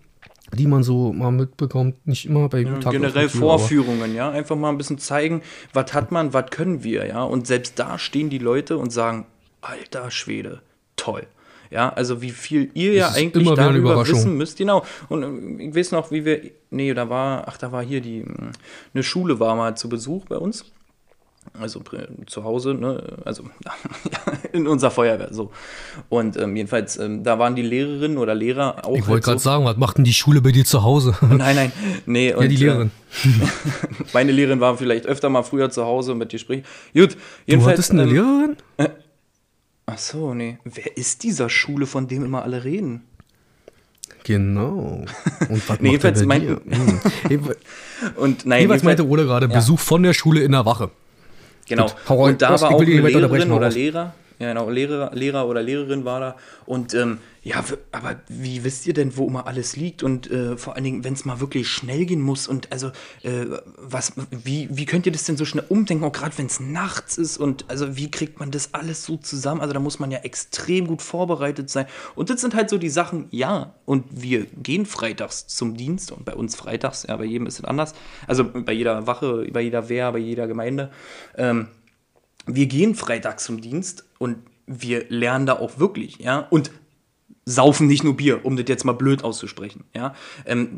[0.53, 2.05] die man so mal mitbekommt.
[2.07, 4.29] Nicht immer bei Ja, Tag der generell aber- Vorführungen, ja.
[4.29, 5.41] Einfach mal ein bisschen zeigen,
[5.73, 7.23] was hat man, was können wir, ja.
[7.23, 9.25] Und selbst da stehen die Leute und sagen,
[9.61, 10.61] alter Schwede,
[10.95, 11.23] toll.
[11.69, 14.85] Ja, also wie viel ihr ja eigentlich darüber wissen müsst, genau.
[15.09, 18.21] Und ähm, ich weiß noch, wie wir, nee, da war, ach, da war hier die,
[18.21, 18.51] mh,
[18.93, 20.63] eine Schule war mal zu Besuch bei uns.
[21.59, 21.81] Also
[22.27, 23.43] zu Hause, ne, also
[24.53, 25.51] in unserer Feuerwehr, so.
[26.09, 28.93] Und ähm, jedenfalls, ähm, da waren die Lehrerinnen oder Lehrer auch.
[28.93, 31.15] Ich halt wollte gerade so, sagen, was macht denn die Schule bei dir zu Hause?
[31.21, 31.71] Nein, nein,
[32.05, 32.29] nee.
[32.29, 32.91] ja, die und, äh, Lehrerin.
[34.13, 36.63] meine Lehrerin war vielleicht öfter mal früher zu Hause mit dir sprechen.
[36.93, 37.73] Gut, Du jedenfalls.
[37.73, 38.57] hattest eine ähm, Lehrerin?
[39.87, 40.57] Ach so, nee.
[40.65, 43.03] Wer ist dieser Schule, von dem immer alle reden?
[44.25, 45.05] Genau.
[45.49, 46.61] Und was Nee, macht jedenfalls bei dir?
[46.67, 46.99] Hm.
[48.17, 50.91] Und nein, Jedenfalls meinte Ole gerade Besuch von der Schule in der Wache.
[51.67, 51.85] Genau.
[51.85, 53.69] Gut, hau und da war auch eine Lehrerin oder.
[53.69, 54.13] Lehrer.
[54.39, 56.35] Ja, genau, Lehrer, Lehrer oder Lehrerin war da.
[56.65, 60.03] Und ähm, ja, aber wie wisst ihr denn, wo immer alles liegt?
[60.03, 62.89] Und äh, vor allen Dingen, wenn es mal wirklich schnell gehen muss und also,
[63.23, 63.45] äh,
[63.77, 67.17] was, wie, wie könnt ihr das denn so schnell umdenken, auch gerade wenn es nachts
[67.17, 67.37] ist?
[67.37, 69.61] Und also, wie kriegt man das alles so zusammen?
[69.61, 71.87] Also, da muss man ja extrem gut vorbereitet sein.
[72.15, 76.25] Und das sind halt so die Sachen, ja, und wir gehen freitags zum Dienst und
[76.25, 77.93] bei uns freitags, ja, bei jedem ist es anders.
[78.27, 80.91] Also bei jeder Wache, bei jeder Wehr, bei jeder Gemeinde.
[81.37, 81.69] Ähm,
[82.47, 86.71] wir gehen freitags zum Dienst und wir lernen da auch wirklich, ja, und
[87.45, 90.15] saufen nicht nur Bier, um das jetzt mal blöd auszusprechen, ja.
[90.45, 90.77] Ähm,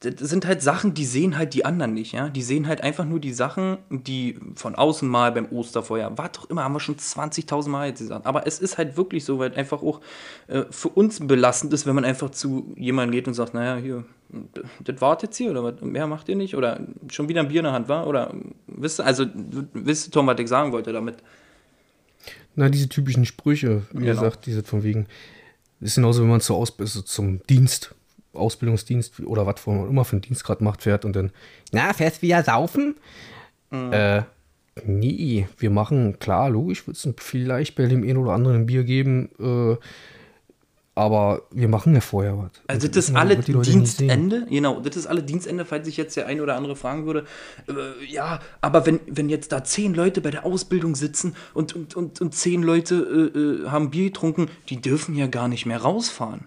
[0.00, 2.28] das sind halt Sachen, die sehen halt die anderen nicht, ja.
[2.28, 6.48] Die sehen halt einfach nur die Sachen, die von außen mal beim Osterfeuer, war doch
[6.48, 8.24] immer, haben wir schon 20.000 Mal jetzt gesagt.
[8.24, 10.00] Aber es ist halt wirklich so, weil einfach auch
[10.46, 14.04] äh, für uns belastend ist, wenn man einfach zu jemandem geht und sagt, naja, hier,
[14.84, 16.54] das wart jetzt hier oder was, mehr macht ihr nicht?
[16.54, 16.80] Oder
[17.10, 18.06] schon wieder ein Bier in der Hand war?
[18.06, 18.32] Oder
[18.68, 19.26] wisst ihr, also,
[19.72, 21.16] wisst ihr, Tom, was ich sagen wollte damit?
[22.54, 24.12] Na, diese typischen Sprüche, wie Genau.
[24.12, 25.06] gesagt, diese von wegen,
[25.80, 27.94] ist genauso, wenn man zur Aus also zum Dienst,
[28.38, 31.30] Ausbildungsdienst oder was man immer für einen Dienst gerade macht, fährt und dann,
[31.72, 32.96] na, fährst wieder saufen?
[33.70, 33.92] Mhm.
[33.92, 34.22] Äh,
[34.84, 38.84] nee, wir machen, klar, logisch, wird es vielleicht bei dem einen oder anderen ein Bier
[38.84, 39.76] geben, äh,
[40.98, 42.50] aber wir machen ja vorher was.
[42.66, 43.52] Also Und das ist alle die.
[43.52, 47.24] Dienstende, genau, das ist alle Dienstende, falls sich jetzt der ein oder andere fragen würde,
[47.68, 51.94] äh, ja, aber wenn, wenn jetzt da zehn Leute bei der Ausbildung sitzen und, und,
[51.94, 52.96] und, und zehn Leute
[53.34, 56.46] äh, äh, haben Bier getrunken, die dürfen ja gar nicht mehr rausfahren.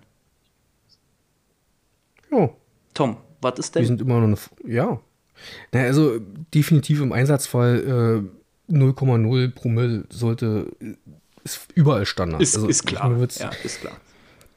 [2.32, 2.50] Ja,
[2.94, 3.88] Tom, was ist wir denn?
[3.88, 5.00] sind immer noch eine, F- ja.
[5.72, 6.20] Na, also
[6.54, 8.24] definitiv im Einsatzfall
[8.70, 10.68] äh, 0,0 Promille sollte,
[11.44, 12.42] ist überall Standard.
[12.42, 13.12] Ist, also, ist klar.
[13.40, 13.94] Ja, ist klar.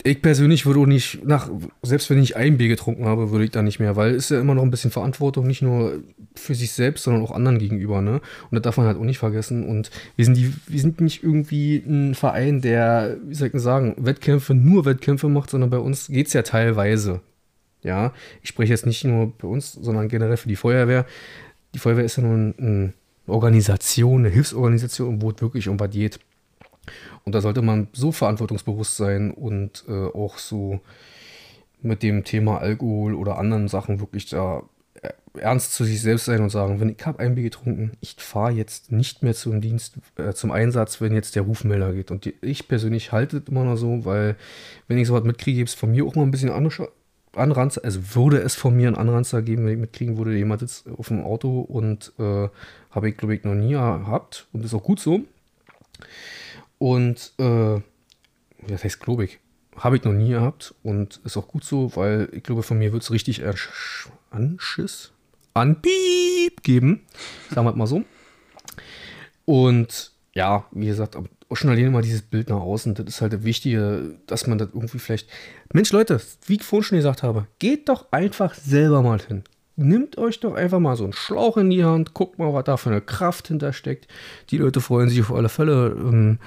[0.02, 1.50] ich persönlich würde auch nicht, nach,
[1.82, 4.30] selbst wenn ich ein Bier getrunken habe, würde ich da nicht mehr, weil es ist
[4.32, 6.02] ja immer noch ein bisschen Verantwortung, nicht nur
[6.34, 8.16] für sich selbst, sondern auch anderen gegenüber, ne?
[8.50, 9.66] Und das darf man halt auch nicht vergessen.
[9.66, 13.60] Und wir sind die, wir sind nicht irgendwie ein Verein, der, wie soll ich denn
[13.60, 17.20] sagen, Wettkämpfe, nur Wettkämpfe macht, sondern bei uns geht es ja teilweise.
[17.84, 21.06] Ja, ich spreche jetzt nicht nur bei uns, sondern generell für die Feuerwehr.
[21.74, 22.92] Die Feuerwehr ist ja nur ein, eine
[23.26, 26.18] Organisation, eine Hilfsorganisation, wo es wirklich um was geht.
[27.24, 30.80] Und da sollte man so verantwortungsbewusst sein und äh, auch so
[31.82, 34.62] mit dem Thema Alkohol oder anderen Sachen wirklich da
[35.02, 38.16] äh, ernst zu sich selbst sein und sagen, wenn ich habe ein Bier getrunken, ich
[38.18, 42.10] fahre jetzt nicht mehr zum Dienst, äh, zum Einsatz, wenn jetzt der Rufmelder geht.
[42.10, 44.36] Und die, ich persönlich halte es immer noch so, weil
[44.88, 46.88] wenn ich sowas mitkriege, gibt es von mir auch mal ein bisschen Ansch-
[47.36, 50.88] Anranzer, also würde es von mir einen Anranzer geben, wenn ich mitkriegen würde, jemand sitzt
[50.88, 52.48] auf dem Auto und äh,
[52.90, 55.20] habe ich, glaube ich, noch nie gehabt und ist auch gut so.
[56.78, 57.80] Und äh,
[58.66, 59.38] das heißt, glaube ich,
[59.76, 62.92] habe ich noch nie gehabt und ist auch gut so, weil ich glaube, von mir
[62.92, 65.12] wird es richtig Ansch- Anschiss,
[65.54, 67.02] Anpiep geben,
[67.50, 68.04] sagen wir mal so.
[69.44, 71.16] Und ja, wie gesagt,
[71.52, 74.68] schon alleine mal dieses Bild nach außen, das ist halt das Wichtige, dass man das
[74.72, 75.28] irgendwie vielleicht.
[75.72, 79.44] Mensch, Leute, wie ich vorhin schon gesagt habe, geht doch einfach selber mal hin.
[79.76, 82.76] Nimmt euch doch einfach mal so einen Schlauch in die Hand, guckt mal, was da
[82.76, 84.08] für eine Kraft hintersteckt.
[84.50, 86.38] Die Leute freuen sich auf alle Fälle, ähm,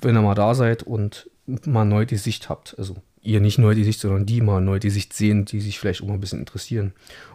[0.00, 2.74] wenn ihr mal da seid und mal neu die Sicht habt.
[2.78, 5.78] Also ihr nicht neu die Sicht, sondern die mal neu die Sicht sehen, die sich
[5.78, 6.92] vielleicht auch mal ein bisschen interessieren.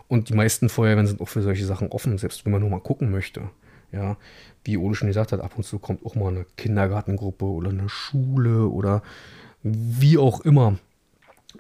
[0.07, 2.79] Und die meisten Feuerwehren sind auch für solche Sachen offen, selbst wenn man nur mal
[2.79, 3.49] gucken möchte.
[3.91, 4.17] Ja,
[4.65, 7.89] wie Ole schon gesagt hat, ab und zu kommt auch mal eine Kindergartengruppe oder eine
[7.89, 9.01] Schule oder
[9.63, 10.77] wie auch immer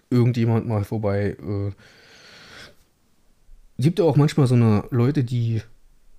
[0.09, 1.37] irgendjemand mal vorbei.
[1.39, 1.71] Äh,
[3.77, 5.61] gibt ja auch manchmal so eine Leute, die,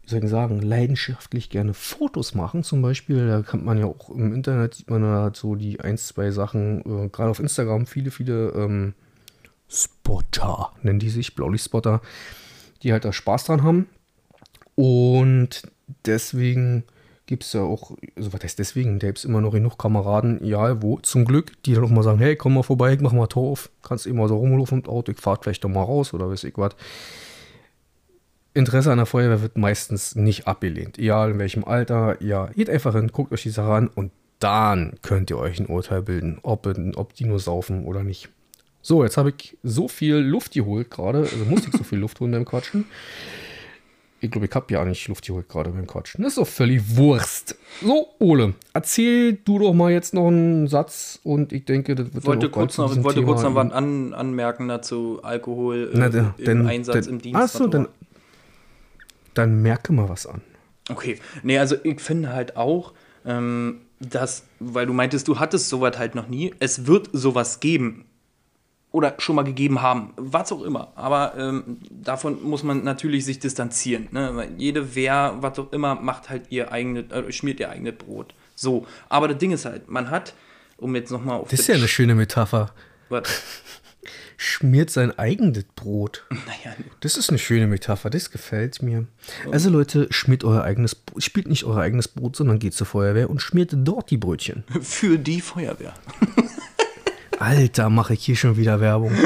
[0.03, 2.62] wie soll ich sagen, leidenschaftlich gerne Fotos machen.
[2.62, 5.99] Zum Beispiel, da kann man ja auch im Internet, sieht man da so die ein,
[5.99, 8.94] zwei Sachen, äh, gerade auf Instagram, viele, viele ähm,
[9.68, 12.01] Spotter, nennen die sich, Blaulichtspotter,
[12.83, 13.87] die halt da Spaß dran haben.
[14.77, 15.62] Und
[16.05, 16.85] deswegen
[17.27, 20.45] gibt es ja auch, also was heißt deswegen, da gibt es immer noch genug Kameraden,
[20.45, 23.27] ja, wo, zum Glück, die dann auch mal sagen, hey, komm mal vorbei, mach mal
[23.27, 26.15] Tor auf, kannst eben mal so rumlaufen im Auto, ich fahr vielleicht doch mal raus
[26.15, 26.77] oder weiß ich was.
[28.55, 32.95] Interesse an der Feuerwehr wird meistens nicht abgelehnt, egal in welchem Alter, ja, geht einfach
[32.95, 36.67] hin, guckt euch die Sache an und dann könnt ihr euch ein Urteil bilden, ob,
[36.97, 38.29] ob die nur saufen oder nicht.
[38.83, 42.21] So, jetzt habe ich so viel Luft geholt gerade, also musste ich so viel Luft
[42.21, 42.85] holen beim Quatschen.
[44.20, 46.22] Ich glaube, ich habe ja nicht Luft geholt gerade beim Quatschen.
[46.24, 47.57] Das ist doch völlig Wurst.
[47.83, 52.24] So, Ole, erzähl du doch mal jetzt noch einen Satz und ich denke, das wird
[52.24, 55.98] wollte kurz noch, Ich wollte diesem kurz noch Thema was an, anmerken dazu, Alkohol äh,
[55.98, 57.38] Na, der- im denn- Einsatz, denn- im Dienst.
[57.40, 57.88] Ach so, was auch dann,
[59.35, 60.40] dann merke mal was an.
[60.90, 62.94] Okay, nee, also ich finde halt auch,
[63.26, 68.05] ähm, dass, weil du meintest, du hattest sowas halt noch nie, es wird sowas geben.
[68.96, 70.90] Oder schon mal gegeben haben, was auch immer.
[70.94, 74.09] Aber ähm, davon muss man natürlich sich distanzieren.
[74.11, 74.48] Ne?
[74.56, 78.32] Jede Wehr, was auch immer, macht halt ihr eigenes, äh, schmiert ihr eigenes Brot.
[78.54, 80.32] So, aber das Ding ist halt, man hat,
[80.78, 82.70] um jetzt nochmal auf Das ist ja eine schöne Metapher.
[83.11, 83.42] was,
[84.38, 86.24] Schmiert sein eigenes Brot.
[86.30, 89.06] naja, Das ist eine schöne Metapher, das gefällt mir.
[89.50, 93.28] Also Leute, schmiert euer eigenes, Brot- spielt nicht euer eigenes Brot, sondern geht zur Feuerwehr
[93.28, 94.64] und schmiert dort die Brötchen.
[94.80, 95.92] für die Feuerwehr.
[97.38, 99.12] Alter, mache ich hier schon wieder Werbung.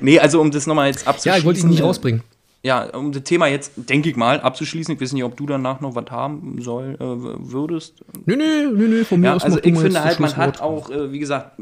[0.00, 1.32] Nee, also um das nochmal jetzt abzuschließen.
[1.32, 2.22] Ja, ich wollte ihn nicht äh, rausbringen.
[2.62, 4.94] Ja, um das Thema jetzt, denke ich mal, abzuschließen.
[4.94, 7.94] Ich weiß nicht, ob du danach noch was haben soll, äh, würdest.
[8.24, 10.90] Nö, nö, nö, nö, von mir Ja, aus also ich finde halt, man hat auch,
[10.90, 11.60] äh, wie gesagt,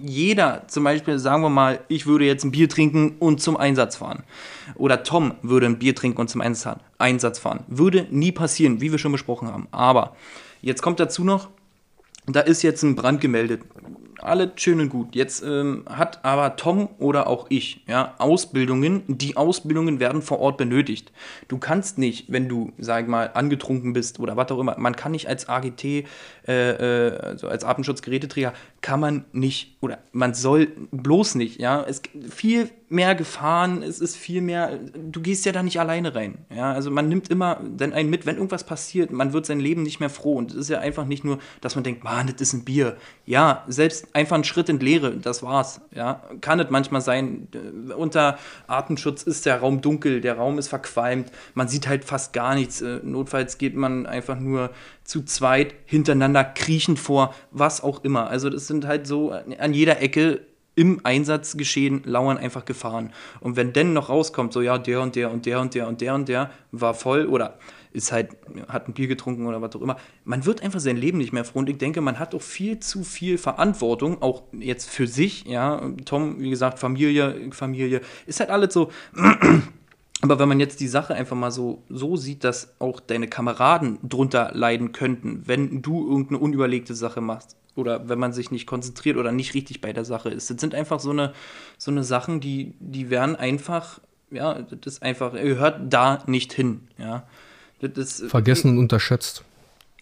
[0.00, 3.96] jeder, zum Beispiel, sagen wir mal, ich würde jetzt ein Bier trinken und zum Einsatz
[3.96, 4.22] fahren.
[4.74, 6.42] Oder Tom würde ein Bier trinken und zum.
[6.98, 7.60] Einsatz fahren.
[7.68, 9.66] Würde nie passieren, wie wir schon besprochen haben.
[9.70, 10.14] Aber
[10.62, 11.48] jetzt kommt dazu noch,
[12.26, 13.62] da ist jetzt ein Brand gemeldet.
[14.20, 15.14] Alles schön und gut.
[15.14, 19.02] Jetzt ähm, hat aber Tom oder auch ich ja, Ausbildungen.
[19.08, 21.12] Die Ausbildungen werden vor Ort benötigt.
[21.48, 25.12] Du kannst nicht, wenn du, sag mal, angetrunken bist oder was auch immer, man kann
[25.12, 26.04] nicht als AGT,
[26.46, 28.52] äh, also als Atemschutzgeräteträger,
[28.84, 31.58] kann man nicht oder man soll bloß nicht.
[31.58, 33.82] Ja, es gibt viel mehr Gefahren.
[33.82, 34.78] Es ist viel mehr.
[34.94, 36.44] Du gehst ja da nicht alleine rein.
[36.54, 39.10] Ja, also man nimmt immer dann einen mit, wenn irgendwas passiert.
[39.10, 40.34] Man wird sein Leben nicht mehr froh.
[40.34, 42.96] Und es ist ja einfach nicht nur, dass man denkt, man, das ist ein Bier.
[43.24, 45.80] Ja, selbst einfach ein Schritt in Leere, das war's.
[45.94, 47.48] Ja, kann es manchmal sein.
[47.54, 52.32] Äh, Unter Atemschutz ist der Raum dunkel, der Raum ist verqualmt, man sieht halt fast
[52.32, 52.82] gar nichts.
[52.82, 54.70] Äh, Notfalls geht man einfach nur
[55.04, 58.28] zu zweit hintereinander kriechend vor, was auch immer.
[58.28, 60.40] Also das sind halt so an jeder Ecke
[60.76, 63.12] im Einsatzgeschehen lauern einfach Gefahren.
[63.40, 66.00] Und wenn denn noch rauskommt, so ja, der und der und der und der und
[66.00, 67.58] der und der war voll oder
[67.92, 68.30] ist halt,
[68.66, 71.44] hat ein Bier getrunken oder was auch immer, man wird einfach sein Leben nicht mehr
[71.44, 71.60] froh.
[71.60, 75.80] Und ich denke, man hat auch viel zu viel Verantwortung, auch jetzt für sich, ja.
[76.04, 78.90] Tom, wie gesagt, Familie, Familie, ist halt alles so.
[80.22, 83.98] Aber wenn man jetzt die Sache einfach mal so, so sieht, dass auch deine Kameraden
[84.02, 89.16] drunter leiden könnten, wenn du irgendeine unüberlegte Sache machst oder wenn man sich nicht konzentriert
[89.16, 91.32] oder nicht richtig bei der Sache ist, das sind einfach so eine,
[91.78, 96.88] so eine Sachen, die, die werden einfach, ja, das ist einfach, gehört da nicht hin,
[96.98, 97.24] ja.
[97.80, 99.44] Das ist, Vergessen und unterschätzt.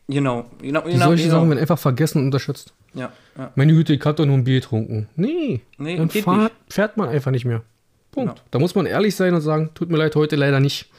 [0.08, 1.06] Genau, genau, Die genau.
[1.06, 1.36] solche genau.
[1.36, 2.74] Sachen werden einfach vergessen und unterschätzt.
[2.94, 3.50] Ja, ja.
[3.54, 5.08] Meine Güte, ich hab doch nur ein Bier getrunken.
[5.16, 7.62] Nee, Nee, dann fahrt, fährt man einfach nicht mehr.
[8.10, 8.34] Punkt.
[8.34, 8.46] Genau.
[8.50, 10.90] Da muss man ehrlich sein und sagen, tut mir leid, heute leider nicht.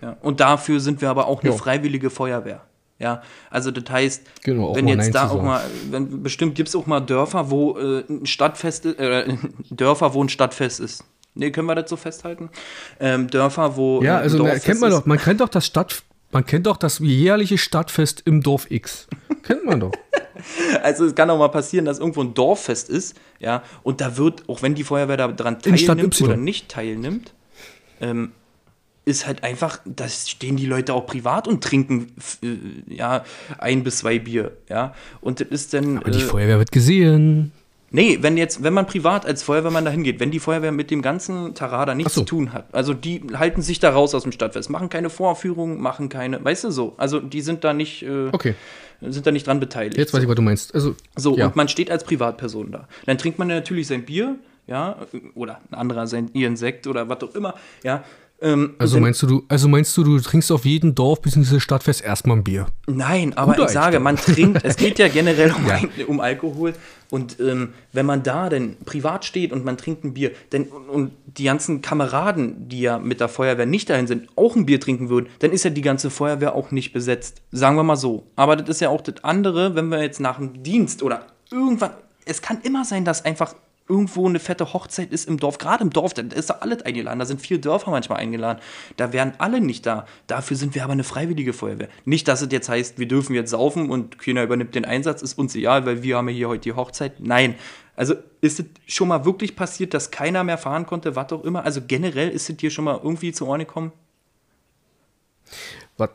[0.00, 0.16] Ja.
[0.22, 1.58] Und dafür sind wir aber auch eine Ja.
[1.58, 2.62] freiwillige Feuerwehr.
[3.00, 6.86] Ja, also das heißt, Genau, wenn jetzt da auch mal, wenn, bestimmt gibt es auch
[6.86, 9.34] mal Dörfer, wo äh, ein Stadtfest, äh,
[9.70, 11.02] Dörfer, wo ein Stadtfest ist.
[11.34, 12.50] Nee, können wir das so festhalten?
[13.00, 14.98] Ähm, Dörfer, wo Ja, äh, also ein na, kennt man ist.
[14.98, 19.08] doch, man kennt doch das Stadt, man kennt doch das jährliche Stadtfest im Dorf X.
[19.42, 19.92] kennt man doch.
[20.82, 24.48] Also es kann auch mal passieren, dass irgendwo ein Dorffest ist, ja, und da wird,
[24.48, 27.34] auch wenn die Feuerwehr daran teilnimmt oder nicht teilnimmt,
[28.00, 28.32] ähm,
[29.04, 33.24] ist halt einfach, da stehen die Leute auch privat und trinken äh, ja
[33.58, 34.94] ein bis zwei Bier, ja.
[35.20, 35.98] Und das ist dann.
[35.98, 37.52] Und die äh, Feuerwehr wird gesehen.
[37.92, 41.02] Nee, wenn jetzt, wenn man privat als Feuerwehrmann dahin geht, wenn die Feuerwehr mit dem
[41.02, 42.20] ganzen Tarada nichts so.
[42.20, 45.80] zu tun hat, also die halten sich da raus aus dem Stadtfest, machen keine Vorführungen,
[45.80, 48.54] machen keine, weißt du so, also die sind da nicht, äh, Okay,
[49.00, 49.96] sind da nicht dran beteiligt.
[49.96, 50.72] jetzt weiß ich, was du meinst.
[50.72, 51.46] Also, So, ja.
[51.46, 52.86] und man steht als Privatperson da.
[53.06, 54.36] Dann trinkt man natürlich sein Bier,
[54.68, 54.96] ja,
[55.34, 58.04] oder ein anderer sein ihren Sekt oder was auch immer, ja.
[58.42, 61.60] Ähm, Also meinst du, du, also meinst du, du trinkst auf jeden Dorf bzw.
[61.60, 62.66] Stadtfest erstmal ein Bier?
[62.86, 64.02] Nein, aber Guter ich sage, Einstieg.
[64.02, 65.74] man trinkt, es geht ja generell um, Ja.
[65.74, 66.72] ein, um Alkohol.
[67.10, 70.88] Und ähm, wenn man da denn privat steht und man trinkt ein Bier, denn, und,
[70.88, 74.80] und die ganzen Kameraden, die ja mit der Feuerwehr nicht dahin sind, auch ein Bier
[74.80, 77.42] trinken würden, dann ist ja die ganze Feuerwehr auch nicht besetzt.
[77.52, 78.24] Sagen wir mal so.
[78.36, 81.90] Aber das ist ja auch das andere, wenn wir jetzt nach dem Dienst oder irgendwann,
[82.24, 83.54] es kann immer sein, dass einfach
[83.90, 87.18] irgendwo eine fette Hochzeit ist im Dorf, gerade im Dorf, da ist da alles eingeladen,
[87.18, 88.60] da sind vier Dörfer manchmal eingeladen,
[88.96, 90.06] da wären alle nicht da.
[90.28, 91.88] Dafür sind wir aber eine freiwillige Feuerwehr.
[92.04, 95.36] Nicht, dass es jetzt heißt, wir dürfen jetzt saufen und keiner übernimmt den Einsatz, ist
[95.36, 97.18] uns egal, weil wir haben hier heute die Hochzeit.
[97.18, 97.56] Nein.
[97.96, 101.64] Also ist es schon mal wirklich passiert, dass keiner mehr fahren konnte, was auch immer?
[101.64, 103.92] Also generell ist es dir schon mal irgendwie zu Ohren gekommen?
[105.98, 106.10] Was,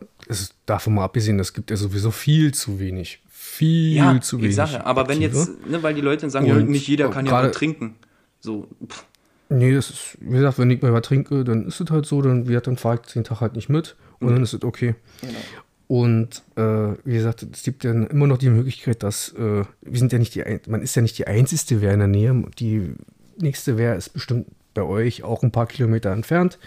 [0.66, 3.22] davon mal abgesehen, es gibt ja sowieso viel zu wenig.
[3.58, 4.56] Viel Ja, zu ich wenig.
[4.56, 5.38] sage, aber wenn Aktive.
[5.38, 7.96] jetzt, ne, weil die Leute dann sagen, ja, Und nicht jeder kann ja mal trinken.
[8.40, 9.06] So, pff,
[9.48, 12.20] Nee, das ist, wie gesagt, wenn ich mal was trinke, dann ist es halt so,
[12.22, 14.64] dann, wie gesagt, dann fahre ich den Tag halt nicht mit und dann ist es
[14.64, 14.96] okay.
[15.88, 16.62] Und äh,
[17.04, 20.34] wie gesagt, es gibt ja immer noch die Möglichkeit, dass äh, wir sind ja nicht
[20.34, 22.44] die, ein- man ist ja nicht die einzigste Wehr in der Nähe.
[22.58, 22.94] Die
[23.38, 26.58] nächste Wehr ist bestimmt bei euch auch ein paar Kilometer entfernt.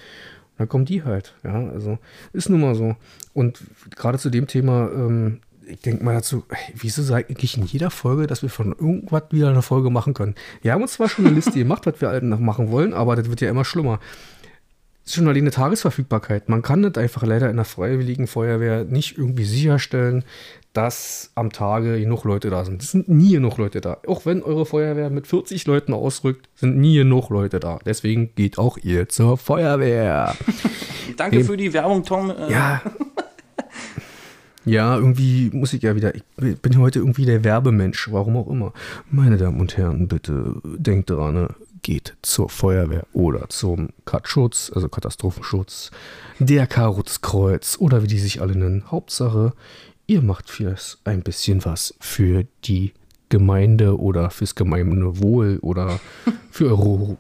[0.53, 1.35] Und dann kommen die halt.
[1.42, 1.98] Ja, also
[2.33, 2.94] ist nun mal so.
[3.35, 3.59] Und
[3.96, 7.90] gerade zu dem Thema, ähm, ich denke mal dazu, ey, wieso sage ich in jeder
[7.90, 10.35] Folge, dass wir von irgendwas wieder eine Folge machen können?
[10.62, 13.28] Wir haben uns zwar schon eine Liste gemacht, was wir noch machen wollen, aber das
[13.28, 14.00] wird ja immer schlimmer.
[15.04, 16.48] Es ist schon alleine Tagesverfügbarkeit.
[16.50, 20.22] Man kann das einfach leider in der Freiwilligen Feuerwehr nicht irgendwie sicherstellen,
[20.74, 22.83] dass am Tage genug Leute da sind.
[22.83, 23.96] Es sind nie genug Leute da.
[24.07, 27.78] Auch wenn eure Feuerwehr mit 40 Leuten ausrückt, sind nie genug Leute da.
[27.87, 30.35] Deswegen geht auch ihr zur Feuerwehr.
[31.16, 31.44] danke Nee.
[31.44, 32.31] für die Werbung, Tom.
[32.50, 32.83] Ja.
[34.68, 36.14] Ja, irgendwie muss ich ja wieder.
[36.14, 38.72] Ich bin heute irgendwie der Werbemensch, warum auch immer.
[39.11, 41.48] Meine Damen und Herren, bitte denkt dran, ne?
[41.83, 45.90] geht zur Feuerwehr oder zum Katschutz, also Katastrophenschutz,
[46.38, 48.85] der Karutzkreuz oder wie die sich alle nennen.
[48.90, 49.54] Hauptsache,
[50.07, 52.92] ihr macht fürs ein bisschen was für die
[53.31, 56.00] Gemeinde oder fürs Gemeinwohl oder
[56.50, 57.16] für eure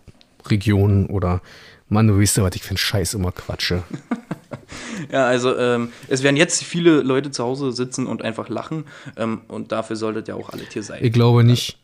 [0.46, 1.40] Region oder
[1.88, 3.82] Mann, du weißt ja, was ich für einen Scheiß immer quatsche.
[5.12, 8.84] Ja, also ähm, es werden jetzt viele Leute zu Hause sitzen und einfach lachen
[9.16, 10.98] ähm, und dafür solltet ihr auch alle hier sein.
[11.02, 11.78] Ich glaube nicht.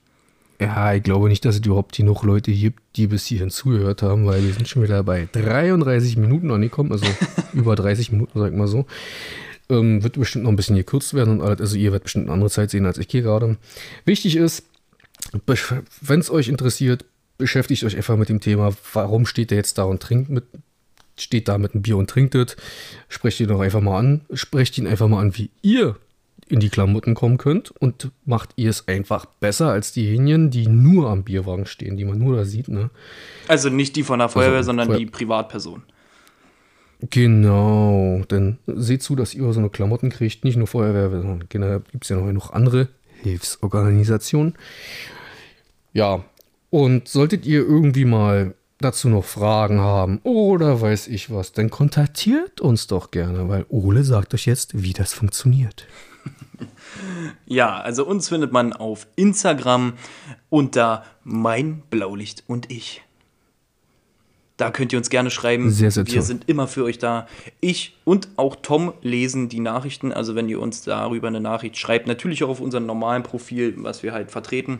[0.60, 4.24] Ja, ich glaube nicht, dass es überhaupt genug Leute gibt, die bis hierhin zugehört haben,
[4.26, 7.06] weil wir sind schon wieder bei 33 Minuten angekommen, also
[7.52, 8.86] über 30 Minuten, sag ich mal so.
[9.68, 11.60] Ähm, wird bestimmt noch ein bisschen gekürzt werden und alles.
[11.60, 13.56] Also ihr werdet bestimmt eine andere Zeit sehen als ich hier gerade.
[14.04, 14.64] Wichtig ist,
[16.00, 17.04] wenn es euch interessiert,
[17.38, 20.44] beschäftigt euch einfach mit dem Thema, warum steht der jetzt da und trinkt mit,
[21.16, 22.56] steht da mit einem Bier und trinkt es.
[23.08, 24.22] Sprecht ihn doch einfach mal an.
[24.32, 25.96] Sprecht ihn einfach mal an, wie ihr
[26.48, 31.08] in die Klamotten kommen könnt und macht ihr es einfach besser als diejenigen, die nur
[31.08, 32.90] am Bierwagen stehen, die man nur da sieht, ne?
[33.48, 35.82] Also nicht die von der Feuerwehr, Also, sondern Feuer- die Privatperson.
[37.10, 41.82] Genau, denn seht zu, dass ihr so eine Klamotten kriegt, nicht nur Feuerwehr, sondern generell
[41.90, 42.88] gibt es ja noch genug andere
[43.22, 44.54] Hilfsorganisationen.
[45.92, 46.24] Ja,
[46.70, 52.60] und solltet ihr irgendwie mal dazu noch Fragen haben oder weiß ich was, dann kontaktiert
[52.60, 55.86] uns doch gerne, weil Ole sagt euch jetzt, wie das funktioniert.
[57.46, 59.94] Ja, also uns findet man auf Instagram
[60.48, 63.02] unter mein Blaulicht und ich.
[64.56, 65.70] Da könnt ihr uns gerne schreiben.
[65.70, 66.22] Sehr, sehr Wir toll.
[66.22, 67.26] sind immer für euch da.
[67.60, 70.12] Ich und auch Tom lesen die Nachrichten.
[70.12, 74.04] Also wenn ihr uns darüber eine Nachricht schreibt, natürlich auch auf unserem normalen Profil, was
[74.04, 74.78] wir halt vertreten,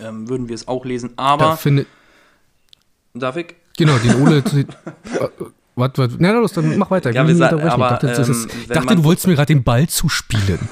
[0.00, 1.10] ähm, würden wir es auch lesen.
[1.16, 1.88] Da Aber, findet,
[3.14, 3.54] darf ich?
[3.76, 4.42] genau, den Ole.
[5.74, 7.10] Was, was, na los, dann mach weiter.
[7.12, 7.70] Ja, wir nicht sa- unterbrechen.
[7.70, 10.58] aber, ich dachte, ähm, ist, ich dachte du wolltest mir gerade den Ball zuspielen.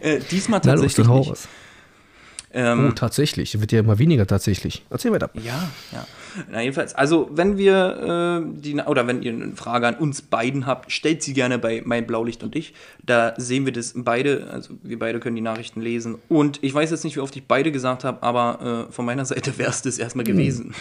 [0.00, 1.48] Äh, diesmal Na los, tatsächlich dann hau nicht.
[2.52, 3.60] Ähm, Oh, tatsächlich.
[3.60, 4.84] Wird ja immer weniger tatsächlich.
[4.90, 5.30] Erzähl weiter.
[5.34, 6.06] Ja, ja.
[6.50, 10.66] Na, jedenfalls, also wenn wir äh, die, oder wenn ihr eine Frage an uns beiden
[10.66, 12.74] habt, stellt sie gerne bei mein Blaulicht und ich.
[13.04, 16.16] Da sehen wir das beide, also wir beide können die Nachrichten lesen.
[16.28, 19.24] Und ich weiß jetzt nicht, wie oft ich beide gesagt habe, aber äh, von meiner
[19.26, 20.74] Seite wäre es das erstmal gewesen.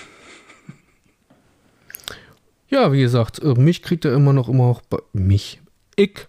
[2.70, 5.62] Ja, wie gesagt, äh, mich kriegt er immer noch immer auch bei mich.
[5.96, 6.28] Ich.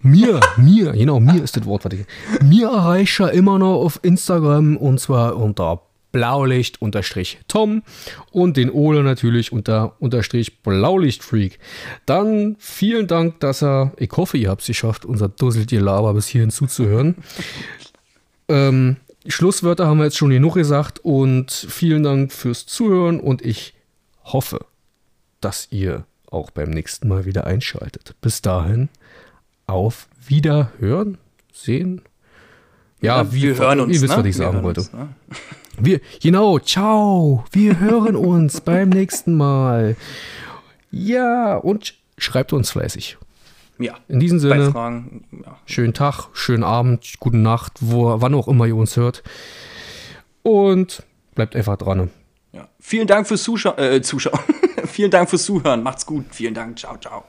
[0.00, 2.06] Mir, mir, genau, mir ist das Wort, was ich.
[2.42, 7.82] Mir erreicht er immer noch auf Instagram und zwar unter Blaulicht-Tom
[8.30, 11.58] und den Ole natürlich unter unterstrich Blaulichtfreak.
[12.06, 16.50] Dann vielen Dank, dass er, ich hoffe, ihr habt es geschafft, unser Dusseltier-Laber bis hierhin
[16.50, 17.16] zuzuhören.
[18.48, 23.74] ähm, Schlusswörter haben wir jetzt schon genug gesagt und vielen Dank fürs Zuhören und ich
[24.24, 24.60] hoffe,
[25.40, 28.14] dass ihr auch beim nächsten Mal wieder einschaltet.
[28.20, 28.88] Bis dahin,
[29.66, 31.18] auf Wiederhören,
[31.52, 32.02] sehen.
[33.00, 33.94] Ja, ja wir, wir hören uns.
[33.94, 34.18] Ihr wisst, ne?
[34.18, 34.80] was ich sagen wollte.
[34.80, 35.08] Uns, ne?
[35.80, 37.44] Wir, genau, ciao.
[37.52, 39.96] Wir hören uns beim nächsten Mal.
[40.90, 43.18] Ja, und schreibt uns fleißig.
[43.78, 43.94] Ja.
[44.08, 45.56] In diesem Sinne, Fragen, ja.
[45.66, 49.22] schönen Tag, schönen Abend, gute Nacht, wo, wann auch immer ihr uns hört.
[50.42, 51.98] Und bleibt einfach dran.
[51.98, 52.08] Ne?
[52.52, 52.68] Ja.
[52.80, 54.40] Vielen Dank fürs Zuscha äh, Zuschauen.
[54.98, 55.84] Vielen Dank fürs Zuhören.
[55.84, 56.24] Macht's gut.
[56.32, 56.76] Vielen Dank.
[56.76, 57.24] Ciao, ciao.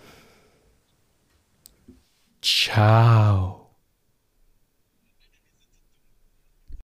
[2.42, 3.59] Ciao.